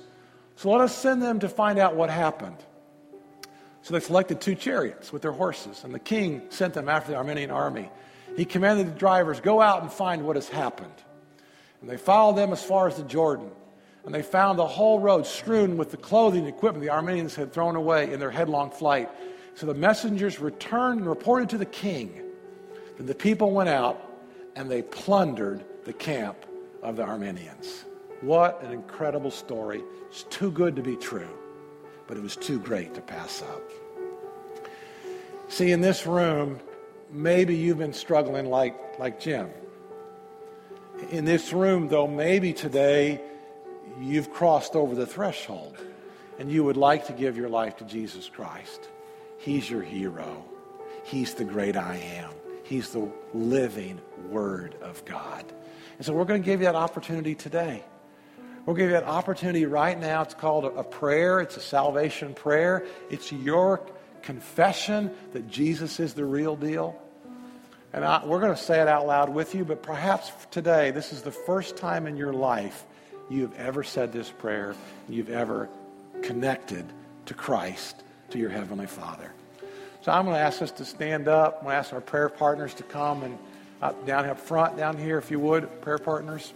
So 0.56 0.72
let 0.72 0.82
us 0.82 0.96
send 0.96 1.22
them 1.22 1.40
to 1.40 1.48
find 1.48 1.78
out 1.78 1.96
what 1.96 2.10
happened. 2.10 2.58
So 3.84 3.94
they 3.94 4.00
selected 4.00 4.42
two 4.42 4.56
chariots 4.56 5.14
with 5.14 5.22
their 5.22 5.32
horses, 5.32 5.84
and 5.84 5.94
the 5.94 6.00
king 6.00 6.42
sent 6.50 6.74
them 6.74 6.90
after 6.90 7.12
the 7.12 7.18
Aramean 7.18 7.52
army. 7.54 7.90
He 8.36 8.46
commanded 8.46 8.88
the 8.88 9.00
drivers, 9.00 9.40
Go 9.40 9.62
out 9.62 9.84
and 9.84 9.92
find 9.92 10.24
what 10.26 10.36
has 10.36 10.50
happened. 10.50 10.94
And 11.82 11.90
they 11.90 11.98
followed 11.98 12.38
them 12.38 12.52
as 12.52 12.64
far 12.64 12.88
as 12.88 12.96
the 12.96 13.04
Jordan. 13.04 13.52
And 14.06 14.14
they 14.14 14.22
found 14.22 14.58
the 14.58 14.68
whole 14.68 15.00
road 15.00 15.26
strewn 15.26 15.78
with 15.78 15.92
the 15.92 15.98
clothing 15.98 16.46
and 16.46 16.50
equipment 16.50 16.84
the 16.84 16.92
Arameans 16.92 17.36
had 17.36 17.54
thrown 17.54 17.76
away 17.76 18.12
in 18.12 18.20
their 18.20 18.32
headlong 18.32 18.72
flight. 18.72 19.10
So 19.56 19.66
the 19.66 19.74
messengers 19.74 20.40
returned 20.40 21.02
and 21.02 21.10
reported 21.10 21.50
to 21.50 21.58
the 21.58 21.66
king. 21.66 22.22
Then 22.98 23.08
the 23.08 23.16
people 23.16 23.52
went 23.52 23.70
out 23.70 24.02
and 24.56 24.70
they 24.70 24.82
plundered 24.82 25.64
the 25.86 25.94
camp 25.94 26.46
of 26.82 26.96
the 26.96 27.04
Arameans. 27.04 27.84
What 28.22 28.62
an 28.64 28.72
incredible 28.72 29.32
story. 29.32 29.84
It's 30.10 30.24
too 30.24 30.52
good 30.52 30.76
to 30.76 30.82
be 30.82 30.96
true, 30.96 31.30
but 32.08 32.18
it 32.18 32.24
was 32.24 32.36
too 32.36 32.60
great 32.60 32.94
to 32.96 33.02
pass 33.02 33.42
up. 33.42 33.62
See, 35.50 35.72
in 35.72 35.82
this 35.82 36.06
room, 36.06 36.60
maybe 37.12 37.56
you've 37.56 37.78
been 37.78 37.94
struggling 37.94 38.46
like, 38.46 39.00
like 39.00 39.20
Jim. 39.20 39.50
In 41.12 41.26
this 41.26 41.54
room, 41.54 41.88
though, 41.88 42.08
maybe 42.08 42.54
today 42.54 43.22
you've 44.04 44.32
crossed 44.32 44.76
over 44.76 44.96
the 44.96 45.06
threshold 45.06 45.78
and 46.38 46.52
you 46.52 46.64
would 46.64 46.78
like 46.78 47.08
to 47.08 47.14
give 47.14 47.38
your 47.38 47.50
life 47.50 47.78
to 47.78 47.84
Jesus 47.84 48.30
Christ. 48.30 48.88
He's 49.40 49.70
your 49.70 49.82
hero. 49.82 50.46
He's 51.04 51.34
the 51.34 51.44
great 51.44 51.76
I 51.76 51.98
am. 51.98 52.32
He's 52.64 52.92
the 52.92 53.12
living 53.34 54.00
Word 54.30 54.76
of 54.82 55.04
God. 55.06 55.44
And 55.98 56.06
so 56.06 56.14
we're 56.14 56.26
going 56.26 56.42
to 56.42 56.46
give 56.46 56.62
you 56.62 56.66
that 56.68 56.76
opportunity 56.76 57.36
today. 57.36 57.84
We'll 58.66 58.76
give 58.76 58.88
you 58.88 58.94
that 58.94 59.06
opportunity 59.06 59.66
right 59.66 60.00
now. 60.00 60.22
It's 60.22 60.34
called 60.34 60.66
a, 60.66 60.84
prayer, 60.84 61.40
it's 61.40 61.58
a 61.58 61.62
salvation 61.62 62.34
prayer. 62.34 62.86
It's 63.10 63.32
your 63.32 63.82
confession 64.22 65.12
that 65.34 65.50
Jesus 65.50 66.00
is 66.00 66.14
the 66.14 66.26
real 66.26 66.56
deal. 66.56 67.02
And 67.92 68.06
I, 68.06 68.24
we're 68.24 68.40
going 68.40 68.56
to 68.56 68.62
say 68.62 68.80
it 68.80 68.88
out 68.88 69.08
loud 69.08 69.30
with 69.30 69.56
you, 69.56 69.66
but 69.66 69.82
perhaps 69.82 70.32
today, 70.52 70.92
this 70.92 71.12
is 71.12 71.24
the 71.24 71.32
first 71.32 71.76
time 71.76 72.06
in 72.06 72.18
your 72.18 72.34
life 72.34 72.86
you've 73.30 73.56
ever 73.58 73.84
said 73.84 74.12
this 74.12 74.30
prayer, 74.30 74.76
you've 75.08 75.30
ever 75.30 75.70
connected 76.22 76.86
to 77.28 77.34
Christ, 77.34 78.02
to 78.32 78.40
your 78.40 78.50
Heavenly 78.50 78.88
Father. 78.88 79.32
So 80.02 80.12
I'm 80.12 80.26
going 80.26 80.36
to 80.36 80.42
ask 80.42 80.62
us 80.62 80.72
to 80.72 80.86
stand 80.86 81.28
up. 81.28 81.58
I'm 81.58 81.64
going 81.66 81.74
to 81.74 81.78
ask 81.78 81.94
our 81.94 82.02
prayer 82.02 82.30
partners 82.30 82.74
to 82.76 82.84
come 82.84 83.24
and 83.24 83.38
up, 83.82 84.06
down 84.06 84.26
up 84.26 84.40
front, 84.40 84.78
down 84.78 84.98
here, 84.98 85.18
if 85.18 85.32
you 85.32 85.40
would, 85.40 85.82
prayer 85.82 85.98
partners. 85.98 86.54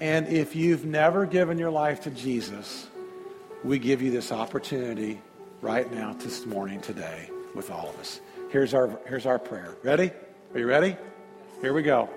And 0.00 0.28
if 0.28 0.54
you've 0.54 0.84
never 0.84 1.26
given 1.26 1.58
your 1.58 1.70
life 1.70 2.02
to 2.02 2.10
Jesus, 2.10 2.86
we 3.64 3.78
give 3.78 4.02
you 4.02 4.10
this 4.10 4.30
opportunity 4.30 5.20
right 5.62 5.90
now, 5.92 6.12
this 6.12 6.44
morning, 6.46 6.80
today, 6.80 7.30
with 7.54 7.70
all 7.70 7.88
of 7.88 7.98
us. 7.98 8.20
Here's 8.50 8.74
our, 8.74 8.98
here's 9.06 9.26
our 9.26 9.38
prayer. 9.38 9.74
Ready? 9.82 10.10
Are 10.54 10.58
you 10.60 10.66
ready? 10.66 10.96
Here 11.60 11.72
we 11.72 11.82
go. 11.82 12.08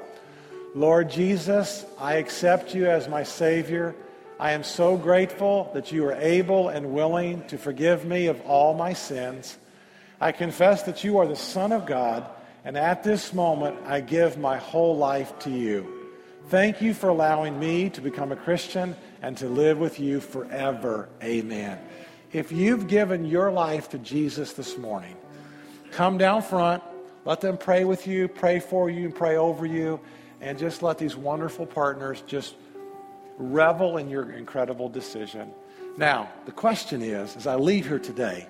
Lord 0.75 1.09
Jesus, 1.09 1.83
I 1.97 2.15
accept 2.15 2.75
you 2.75 2.87
as 2.87 3.07
my 3.07 3.23
Savior. 3.23 3.95
I 4.39 4.51
am 4.51 4.63
so 4.63 4.97
grateful 4.97 5.71
that 5.73 5.91
you 5.91 6.05
are 6.05 6.13
able 6.13 6.69
and 6.69 6.93
willing 6.93 7.45
to 7.47 7.57
forgive 7.57 8.05
me 8.05 8.27
of 8.27 8.39
all 8.41 8.75
my 8.75 8.93
sins. 8.93 9.57
I 10.21 10.31
confess 10.31 10.83
that 10.83 11.03
you 11.03 11.17
are 11.17 11.27
the 11.27 11.35
Son 11.35 11.71
of 11.71 11.87
God, 11.87 12.29
and 12.63 12.77
at 12.77 13.03
this 13.03 13.33
moment 13.33 13.79
I 13.87 14.01
give 14.01 14.37
my 14.37 14.57
whole 14.57 14.95
life 14.95 15.39
to 15.39 15.49
you. 15.49 16.07
Thank 16.49 16.81
you 16.81 16.93
for 16.93 17.09
allowing 17.09 17.59
me 17.59 17.89
to 17.89 18.01
become 18.01 18.31
a 18.31 18.35
Christian 18.35 18.95
and 19.23 19.35
to 19.37 19.49
live 19.49 19.79
with 19.79 19.99
you 19.99 20.19
forever. 20.19 21.09
Amen. 21.23 21.79
If 22.31 22.51
you've 22.51 22.87
given 22.87 23.25
your 23.25 23.51
life 23.51 23.89
to 23.89 23.97
Jesus 23.97 24.53
this 24.53 24.77
morning, 24.77 25.15
come 25.91 26.19
down 26.19 26.43
front. 26.43 26.83
Let 27.25 27.41
them 27.41 27.57
pray 27.57 27.85
with 27.85 28.05
you, 28.05 28.27
pray 28.27 28.59
for 28.59 28.89
you, 28.89 29.05
and 29.05 29.15
pray 29.15 29.35
over 29.35 29.65
you 29.65 29.99
and 30.41 30.57
just 30.57 30.81
let 30.81 30.97
these 30.97 31.15
wonderful 31.15 31.65
partners 31.65 32.23
just 32.27 32.55
revel 33.37 33.97
in 33.97 34.09
your 34.09 34.31
incredible 34.31 34.89
decision. 34.89 35.51
Now, 35.97 36.29
the 36.45 36.51
question 36.51 37.01
is 37.01 37.35
as 37.35 37.47
I 37.47 37.55
leave 37.55 37.87
here 37.87 37.99
today, 37.99 38.47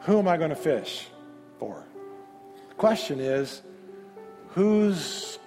who 0.00 0.18
am 0.18 0.28
I 0.28 0.36
going 0.36 0.50
to 0.50 0.56
fish 0.56 1.08
for? 1.58 1.84
The 2.68 2.74
question 2.74 3.20
is 3.20 3.62
who's 4.48 5.38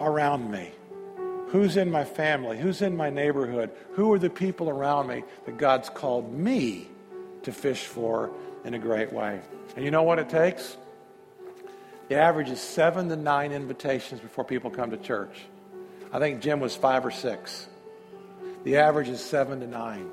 around 0.00 0.50
me? 0.50 0.70
Who's 1.48 1.76
in 1.76 1.90
my 1.90 2.04
family? 2.04 2.58
Who's 2.58 2.80
in 2.80 2.96
my 2.96 3.10
neighborhood? 3.10 3.70
Who 3.92 4.12
are 4.12 4.18
the 4.18 4.30
people 4.30 4.70
around 4.70 5.08
me 5.08 5.22
that 5.44 5.58
God's 5.58 5.90
called 5.90 6.32
me 6.32 6.88
to 7.42 7.52
fish 7.52 7.84
for 7.84 8.30
in 8.64 8.72
a 8.74 8.78
great 8.78 9.12
way? 9.12 9.40
And 9.76 9.84
you 9.84 9.90
know 9.90 10.02
what 10.02 10.18
it 10.18 10.30
takes? 10.30 10.76
The 12.12 12.18
average 12.18 12.50
is 12.50 12.60
seven 12.60 13.08
to 13.08 13.16
nine 13.16 13.52
invitations 13.52 14.20
before 14.20 14.44
people 14.44 14.70
come 14.70 14.90
to 14.90 14.98
church. 14.98 15.34
I 16.12 16.18
think 16.18 16.42
Jim 16.42 16.60
was 16.60 16.76
five 16.76 17.06
or 17.06 17.10
six. 17.10 17.68
The 18.64 18.76
average 18.76 19.08
is 19.08 19.18
seven 19.18 19.60
to 19.60 19.66
nine. 19.66 20.10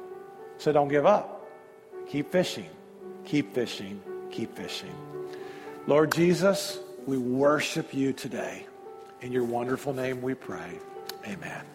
So 0.60 0.72
don't 0.72 0.88
give 0.88 1.06
up. 1.06 1.46
Keep 2.08 2.32
fishing. 2.32 2.70
Keep 3.26 3.54
fishing. 3.54 4.02
Keep 4.32 4.56
fishing. 4.56 4.96
Lord 5.88 6.14
Jesus, 6.14 6.80
we 7.06 7.18
worship 7.18 7.94
you 7.94 8.14
today. 8.14 8.66
In 9.20 9.34
your 9.34 9.44
wonderful 9.44 9.92
name 9.92 10.22
we 10.22 10.36
pray. 10.36 10.80
Amen. 11.28 11.66